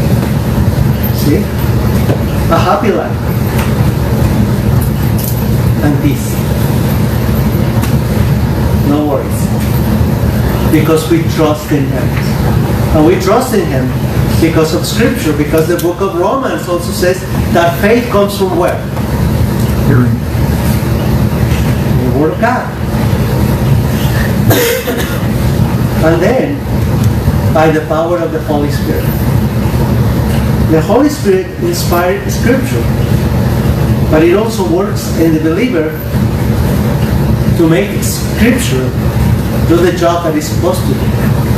See? 1.19 1.39
A 2.55 2.57
happy 2.57 2.93
life 2.93 3.19
and 5.83 6.01
peace. 6.01 6.35
No 8.89 9.09
worries. 9.09 10.71
Because 10.71 11.11
we 11.11 11.23
trust 11.35 11.73
in 11.73 11.85
him. 11.85 12.09
And 12.95 13.05
we 13.05 13.19
trust 13.19 13.55
in 13.55 13.67
him 13.67 14.08
because 14.41 14.75
of 14.75 14.87
scripture, 14.87 15.37
because 15.37 15.67
the 15.67 15.77
book 15.79 16.01
of 16.01 16.17
Romans 16.17 16.69
also 16.69 16.93
says 16.93 17.21
that 17.53 17.81
faith 17.81 18.09
comes 18.11 18.39
from 18.39 18.57
where? 18.57 18.79
Hearing. 19.87 20.15
The 22.05 22.19
word 22.19 22.33
of 22.35 22.41
God. 22.41 22.75
and 26.05 26.23
then 26.23 26.57
by 27.53 27.71
the 27.71 27.85
power 27.87 28.19
of 28.19 28.31
the 28.31 28.41
Holy 28.43 28.71
Spirit. 28.71 29.03
The 30.71 30.81
Holy 30.83 31.09
Spirit 31.09 31.47
inspired 31.65 32.31
scripture, 32.31 32.83
but 34.11 34.23
it 34.23 34.37
also 34.37 34.71
works 34.73 35.19
in 35.19 35.35
the 35.35 35.41
believer 35.41 35.91
to 37.57 37.69
make 37.69 38.05
scripture 38.05 38.89
do 39.69 39.77
the 39.77 39.93
job 39.99 40.25
that 40.25 40.37
it's 40.37 40.47
supposed 40.47 40.81
to 40.83 40.95
do. 40.95 41.58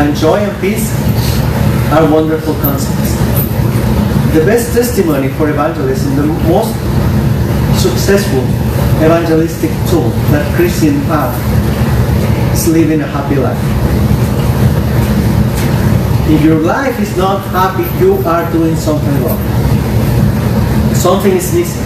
And 0.00 0.16
joy 0.16 0.38
and 0.38 0.60
peace 0.62 0.88
are 1.92 2.10
wonderful 2.10 2.54
concepts. 2.64 3.12
The 4.32 4.40
best 4.46 4.72
testimony 4.72 5.28
for 5.28 5.50
evangelism, 5.50 6.16
the 6.16 6.24
most 6.48 6.72
successful 7.76 8.40
evangelistic 9.04 9.68
tool 9.90 10.08
that 10.32 10.56
Christians 10.56 11.04
have 11.04 11.36
is 12.54 12.66
living 12.68 13.02
a 13.02 13.06
happy 13.06 13.36
life. 13.36 13.60
If 16.32 16.42
your 16.44 16.60
life 16.60 16.98
is 16.98 17.14
not 17.18 17.44
happy, 17.52 17.84
you 18.02 18.14
are 18.24 18.50
doing 18.52 18.76
something 18.76 19.22
wrong. 19.22 19.36
Something 20.94 21.36
is 21.36 21.52
missing. 21.52 21.84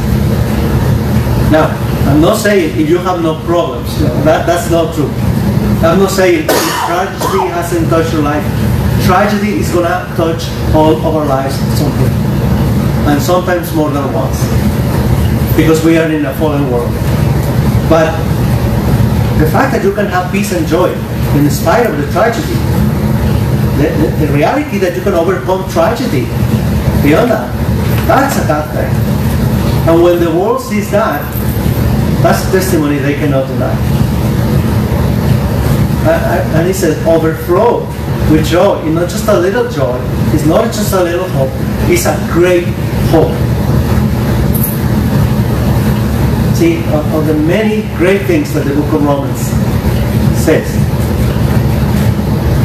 Now, 1.50 1.66
I'm 2.06 2.20
not 2.20 2.36
saying 2.36 2.78
if 2.78 2.88
you 2.88 2.98
have 2.98 3.24
no 3.24 3.40
problems, 3.40 3.98
that, 4.24 4.46
that's 4.46 4.70
not 4.70 4.94
true. 4.94 5.10
I'm 5.84 5.98
not 5.98 6.10
saying 6.10 6.48
tragedy 6.48 7.46
hasn't 7.52 7.90
touched 7.90 8.12
your 8.12 8.22
life. 8.22 8.44
Tragedy 9.04 9.60
is 9.60 9.70
gonna 9.70 10.08
touch 10.16 10.48
all 10.74 10.96
of 10.96 11.04
our 11.04 11.26
lives 11.26 11.54
at 11.60 11.76
some 11.76 11.92
point. 11.98 12.12
And 13.08 13.20
sometimes 13.20 13.74
more 13.74 13.90
than 13.90 14.12
once. 14.12 14.40
because 15.56 15.84
we 15.84 15.96
are 15.98 16.10
in 16.10 16.26
a 16.26 16.34
fallen 16.34 16.70
world. 16.70 16.90
But 17.88 18.10
the 19.38 19.46
fact 19.50 19.72
that 19.74 19.82
you 19.84 19.94
can 19.94 20.06
have 20.06 20.32
peace 20.32 20.52
and 20.52 20.66
joy 20.66 20.90
in 21.36 21.48
spite 21.50 21.86
of 21.86 21.96
the 21.96 22.10
tragedy, 22.10 22.58
the, 23.78 23.86
the, 24.02 24.26
the 24.26 24.32
reality 24.32 24.78
that 24.78 24.96
you 24.96 25.02
can 25.02 25.14
overcome 25.14 25.68
tragedy 25.70 26.26
beyond 27.06 27.30
that, 27.30 27.50
that's 28.06 28.42
a 28.42 28.46
God 28.48 28.66
thing. 28.74 28.90
And 29.88 30.02
when 30.02 30.18
the 30.18 30.30
world 30.30 30.60
sees 30.60 30.90
that, 30.90 31.22
that's 32.22 32.50
testimony 32.50 32.98
they 32.98 33.14
cannot 33.14 33.46
deny. 33.46 33.74
And 36.06 36.66
he 36.66 36.72
says, 36.72 36.96
overflow 37.06 37.86
with 38.30 38.46
joy. 38.46 38.78
It's 38.84 38.94
not 38.94 39.08
just 39.08 39.28
a 39.28 39.38
little 39.38 39.70
joy. 39.70 39.98
It's 40.34 40.46
not 40.46 40.64
just 40.66 40.92
a 40.92 41.02
little 41.02 41.28
hope. 41.28 41.50
It's 41.90 42.04
a 42.06 42.14
great 42.32 42.64
hope. 43.08 43.32
See, 46.56 46.78
of, 46.92 47.14
of 47.14 47.26
the 47.26 47.34
many 47.34 47.82
great 47.96 48.22
things 48.26 48.52
that 48.54 48.64
the 48.64 48.74
book 48.74 48.92
of 48.92 49.04
Romans 49.04 49.40
says, 50.44 50.68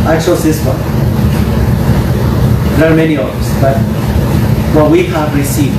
I 0.06 0.19
chose 0.23 0.43
this 0.43 0.63
one. 0.65 0.78
There 2.80 2.91
are 2.91 2.95
many 2.95 3.17
others, 3.17 3.49
but 3.62 3.78
what 4.75 4.91
we 4.91 5.04
have 5.06 5.36
received, 5.36 5.75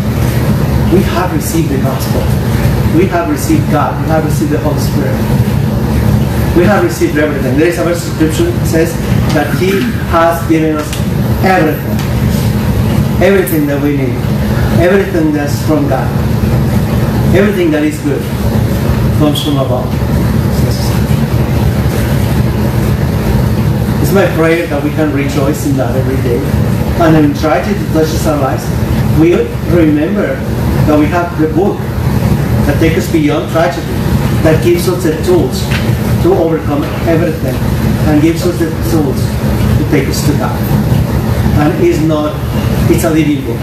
we 0.92 1.02
have 1.02 1.32
received 1.34 1.68
the 1.68 1.78
gospel. 1.78 2.20
We 2.98 3.06
have 3.06 3.30
received 3.30 3.70
God. 3.70 4.00
We 4.02 4.08
have 4.08 4.24
received 4.24 4.50
the 4.50 4.58
Holy 4.58 4.80
Spirit. 4.80 5.59
We 6.56 6.64
have 6.64 6.82
received 6.82 7.16
everything. 7.16 7.58
There 7.58 7.68
is 7.68 7.78
a 7.78 7.84
verse 7.84 8.02
scripture 8.02 8.50
that 8.50 8.66
says 8.66 8.92
that 9.34 9.56
He 9.58 9.70
has 10.10 10.42
given 10.48 10.76
us 10.76 10.90
everything. 11.46 11.94
Everything 13.22 13.66
that 13.68 13.80
we 13.80 13.96
need. 13.96 14.18
Everything 14.82 15.32
that's 15.32 15.64
from 15.66 15.88
God. 15.88 16.10
Everything 17.36 17.70
that 17.70 17.84
is 17.84 18.00
good 18.02 18.20
comes 19.22 19.44
from 19.44 19.58
above. 19.58 19.86
It's 24.02 24.12
my 24.12 24.26
prayer 24.34 24.66
that 24.66 24.82
we 24.82 24.90
can 24.90 25.14
rejoice 25.14 25.66
in 25.66 25.76
that 25.76 25.94
every 25.94 26.18
day. 26.26 26.42
And 26.98 27.14
in 27.24 27.32
tragedy 27.38 27.78
touches 27.92 28.26
our 28.26 28.40
lives, 28.40 28.66
we 29.20 29.38
remember 29.70 30.34
that 30.90 30.98
we 30.98 31.06
have 31.06 31.30
the 31.38 31.46
book 31.54 31.78
that 32.66 32.80
takes 32.80 32.98
us 32.98 33.12
beyond 33.12 33.52
tragedy, 33.52 33.86
that 34.42 34.64
gives 34.64 34.88
us 34.88 35.04
the 35.04 35.14
tools 35.22 35.62
to 36.22 36.35
overcome 36.35 36.85
everything, 37.09 37.54
and 38.09 38.22
gives 38.22 38.46
us 38.46 38.59
the 38.59 38.70
tools 38.90 39.20
to 39.78 39.85
take 39.90 40.09
us 40.09 40.24
to 40.26 40.33
God. 40.38 40.56
And 41.61 41.85
it's 41.85 42.00
not, 42.00 42.37
it's 42.90 43.04
a 43.04 43.11
living 43.11 43.44
book. 43.44 43.61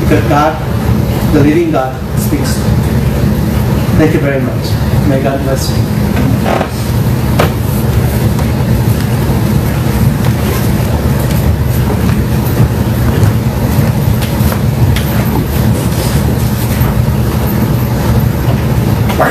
Because 0.00 0.24
God, 0.28 0.56
the 1.34 1.40
living 1.40 1.70
God, 1.72 1.92
speaks. 2.20 2.54
Thank 3.98 4.14
you 4.14 4.20
very 4.20 4.42
much. 4.42 4.64
May 5.08 5.22
God 5.22 5.40
bless 5.44 5.70
you. 5.70 5.93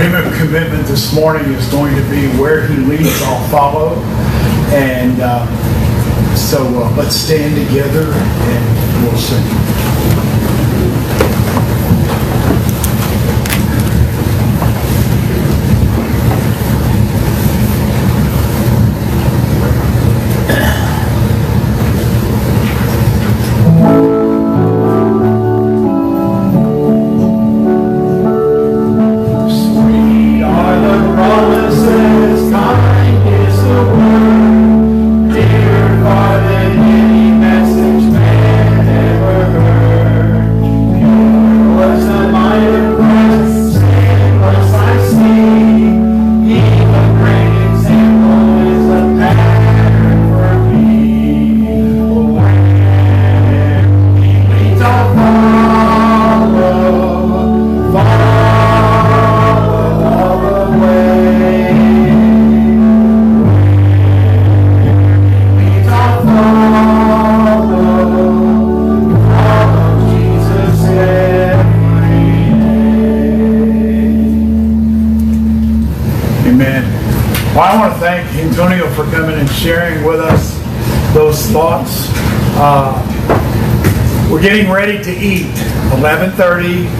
Hymn 0.03 0.15
of 0.15 0.33
commitment 0.33 0.85
this 0.85 1.15
morning 1.15 1.45
is 1.53 1.65
going 1.69 1.95
to 1.95 2.01
be 2.09 2.27
Where 2.37 2.67
He 2.67 2.75
Leads, 2.75 3.21
I'll 3.21 3.47
Follow. 3.47 3.95
And 4.73 5.21
uh, 5.21 6.35
so 6.35 6.57
uh, 6.83 6.93
let's 6.97 7.15
stand 7.15 7.55
together 7.55 8.11
and 8.11 9.01
we'll 9.01 9.17
sing. 9.17 9.72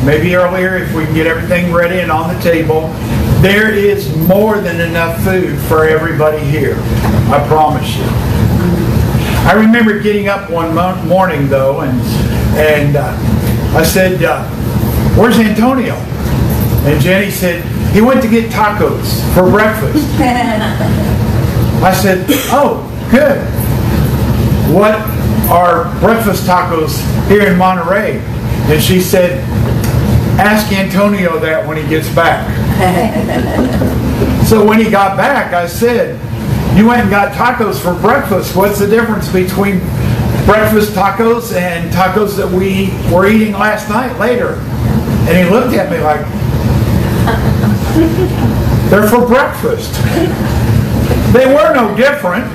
Maybe 0.06 0.36
earlier 0.36 0.78
if 0.78 0.94
we 0.94 1.06
can 1.06 1.14
get 1.14 1.28
everything 1.28 1.74
ready 1.74 2.00
and 2.00 2.12
on 2.12 2.34
the 2.34 2.42
table. 2.42 2.88
There 3.42 3.74
is 3.74 4.16
more 4.28 4.60
than 4.60 4.82
enough 4.82 5.22
food 5.24 5.58
for 5.68 5.86
everybody 5.86 6.40
here. 6.40 6.76
I 7.32 7.44
promise 7.48 7.96
you. 7.96 8.04
I 9.46 9.54
remember 9.54 10.00
getting 10.00 10.28
up 10.28 10.50
one 10.50 10.74
morning 11.08 11.48
though, 11.48 11.82
and 11.82 12.00
and 12.58 12.96
uh, 12.96 13.78
I 13.78 13.84
said, 13.84 14.24
uh, 14.24 14.44
"Where's 15.16 15.40
Antonio?" 15.40 15.96
And 16.86 17.02
Jenny 17.02 17.32
said, 17.32 17.64
"He 17.94 18.02
went 18.02 18.22
to 18.22 18.30
get 18.30 18.52
tacos 18.52 19.22
for 19.34 19.50
breakfast." 19.50 20.06
I 21.82 21.94
said, 21.94 22.26
"Oh, 22.52 22.80
good. 23.12 23.42
What 24.74 24.96
are 25.50 25.84
breakfast 26.00 26.46
tacos 26.48 26.98
here 27.28 27.44
in 27.44 27.58
Monterrey. 27.58 28.20
And 28.70 28.82
she 28.82 29.02
said, 29.02 29.44
ask 30.40 30.72
Antonio 30.72 31.40
that 31.40 31.68
when 31.68 31.78
he 31.78 31.88
gets 31.88 32.14
back. 32.14 32.44
so 34.48 34.66
when 34.66 34.80
he 34.80 34.90
got 34.90 35.18
back, 35.18 35.54
I 35.54 35.68
said, 35.68 36.20
you 36.78 36.88
went 36.88 37.02
and 37.02 37.10
got 37.10 37.34
tacos 37.34 37.80
for 37.80 37.94
breakfast. 38.00 38.56
What's 38.56 38.80
the 38.80 38.88
difference 38.88 39.32
between 39.32 39.80
breakfast 40.46 40.94
tacos 40.94 41.56
and 41.56 41.92
tacos 41.94 42.36
that 42.38 42.50
we 42.50 42.90
were 43.14 43.28
eating 43.28 43.54
last 43.54 43.90
night 43.90 44.18
later? 44.18 44.56
And 45.30 45.38
he 45.38 45.54
looked 45.54 45.74
at 45.76 45.92
me 45.92 46.00
like, 46.00 46.26
they're 48.90 49.08
for 49.08 49.26
breakfast. 49.28 49.94
They 51.34 51.48
were 51.48 51.74
no 51.74 51.96
different. 51.98 52.46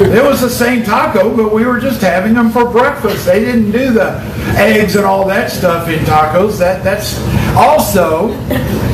It 0.00 0.24
was 0.24 0.40
the 0.40 0.50
same 0.50 0.82
taco, 0.82 1.34
but 1.36 1.54
we 1.54 1.64
were 1.64 1.78
just 1.78 2.00
having 2.00 2.34
them 2.34 2.50
for 2.50 2.68
breakfast. 2.68 3.26
They 3.26 3.40
didn't 3.44 3.70
do 3.70 3.92
the 3.92 4.18
eggs 4.56 4.96
and 4.96 5.04
all 5.04 5.24
that 5.28 5.52
stuff 5.52 5.88
in 5.88 6.00
tacos. 6.00 6.58
That 6.58 6.82
that's 6.82 7.18
also 7.56 8.32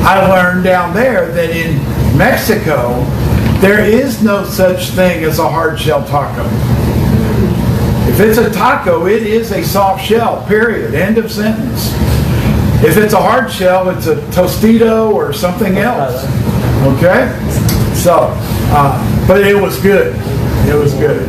I 0.05 0.27
learned 0.29 0.63
down 0.63 0.93
there 0.93 1.31
that 1.31 1.49
in 1.49 1.77
Mexico 2.15 3.03
there 3.61 3.83
is 3.83 4.21
no 4.21 4.45
such 4.45 4.89
thing 4.89 5.23
as 5.23 5.39
a 5.39 5.49
hard 5.49 5.79
shell 5.79 6.05
taco. 6.07 6.45
If 8.09 8.19
it's 8.19 8.37
a 8.37 8.51
taco, 8.51 9.07
it 9.07 9.23
is 9.23 9.51
a 9.51 9.63
soft 9.63 10.05
shell. 10.05 10.45
Period. 10.45 10.93
End 10.93 11.17
of 11.17 11.31
sentence. 11.31 11.93
If 12.83 12.95
it's 12.95 13.13
a 13.13 13.21
hard 13.21 13.51
shell, 13.51 13.89
it's 13.89 14.07
a 14.07 14.15
tostito 14.31 15.11
or 15.11 15.33
something 15.33 15.77
else. 15.77 16.25
Okay? 16.95 17.27
So, 17.93 18.33
uh, 18.71 19.27
but 19.27 19.41
it 19.41 19.55
was 19.55 19.79
good. 19.81 20.15
It 20.67 20.75
was 20.75 20.93
good. 20.93 21.27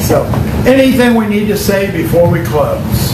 So, 0.00 0.24
anything 0.66 1.14
we 1.14 1.26
need 1.26 1.46
to 1.46 1.56
say 1.56 1.90
before 1.90 2.30
we 2.30 2.42
close? 2.42 3.12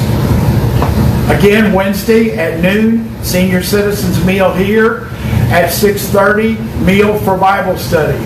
Again, 1.31 1.73
Wednesday 1.73 2.37
at 2.37 2.61
noon, 2.61 3.13
senior 3.25 3.63
citizens 3.63 4.25
meal 4.25 4.53
here. 4.53 5.09
At 5.49 5.71
6.30, 5.71 6.85
meal 6.85 7.19
for 7.21 7.37
Bible 7.37 7.77
study. 7.77 8.19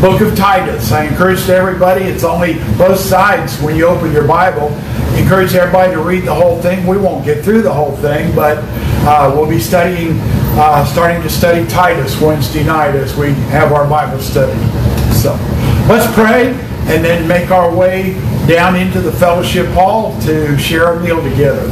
Book 0.00 0.20
of 0.20 0.36
Titus. 0.36 0.92
I 0.92 1.04
encourage 1.04 1.48
everybody, 1.48 2.04
it's 2.04 2.24
only 2.24 2.54
both 2.76 2.98
sides 2.98 3.60
when 3.60 3.76
you 3.76 3.86
open 3.86 4.12
your 4.12 4.26
Bible. 4.26 4.68
Encourage 5.16 5.22
encourage 5.32 5.54
everybody 5.54 5.92
to 5.92 6.02
read 6.02 6.24
the 6.24 6.34
whole 6.34 6.60
thing. 6.60 6.86
We 6.86 6.98
won't 6.98 7.24
get 7.24 7.42
through 7.42 7.62
the 7.62 7.72
whole 7.72 7.96
thing, 7.96 8.34
but 8.34 8.58
uh, 9.04 9.32
we'll 9.34 9.48
be 9.48 9.58
studying, 9.58 10.18
uh, 10.54 10.84
starting 10.84 11.20
to 11.22 11.28
study 11.28 11.66
Titus 11.68 12.20
Wednesday 12.20 12.64
night 12.64 12.94
as 12.94 13.16
we 13.16 13.32
have 13.50 13.72
our 13.72 13.88
Bible 13.88 14.20
study. 14.20 14.58
So 15.12 15.32
let's 15.88 16.12
pray 16.14 16.48
and 16.86 17.04
then 17.04 17.26
make 17.26 17.50
our 17.50 17.74
way 17.74 18.14
down 18.46 18.76
into 18.76 19.00
the 19.00 19.12
fellowship 19.12 19.66
hall 19.68 20.20
to 20.22 20.56
share 20.58 20.94
a 20.94 21.00
meal 21.00 21.22
together. 21.22 21.68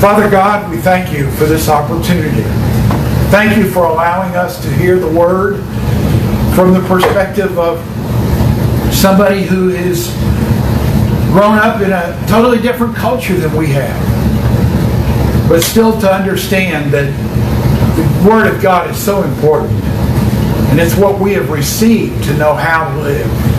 Father 0.00 0.30
God, 0.30 0.70
we 0.70 0.76
thank 0.76 1.12
you 1.12 1.30
for 1.32 1.44
this 1.44 1.68
opportunity. 1.68 2.42
Thank 3.30 3.56
you 3.56 3.68
for 3.70 3.84
allowing 3.84 4.36
us 4.36 4.62
to 4.62 4.70
hear 4.74 4.98
the 4.98 5.10
word 5.10 5.56
from 6.54 6.72
the 6.72 6.84
perspective 6.86 7.58
of 7.58 7.78
somebody 8.94 9.42
who 9.42 9.70
is 9.70 10.08
grown 11.32 11.58
up 11.58 11.80
in 11.80 11.92
a 11.92 12.26
totally 12.28 12.60
different 12.60 12.96
culture 12.96 13.34
than 13.34 13.54
we 13.56 13.66
have. 13.68 14.07
But 15.48 15.62
still 15.62 15.98
to 16.00 16.12
understand 16.12 16.92
that 16.92 17.10
the 17.96 18.28
Word 18.28 18.54
of 18.54 18.60
God 18.60 18.90
is 18.90 18.96
so 18.96 19.22
important. 19.22 19.72
And 20.70 20.78
it's 20.78 20.94
what 20.94 21.18
we 21.18 21.32
have 21.32 21.48
received 21.48 22.22
to 22.24 22.36
know 22.36 22.54
how 22.54 22.92
to 22.92 23.00
live. 23.00 23.57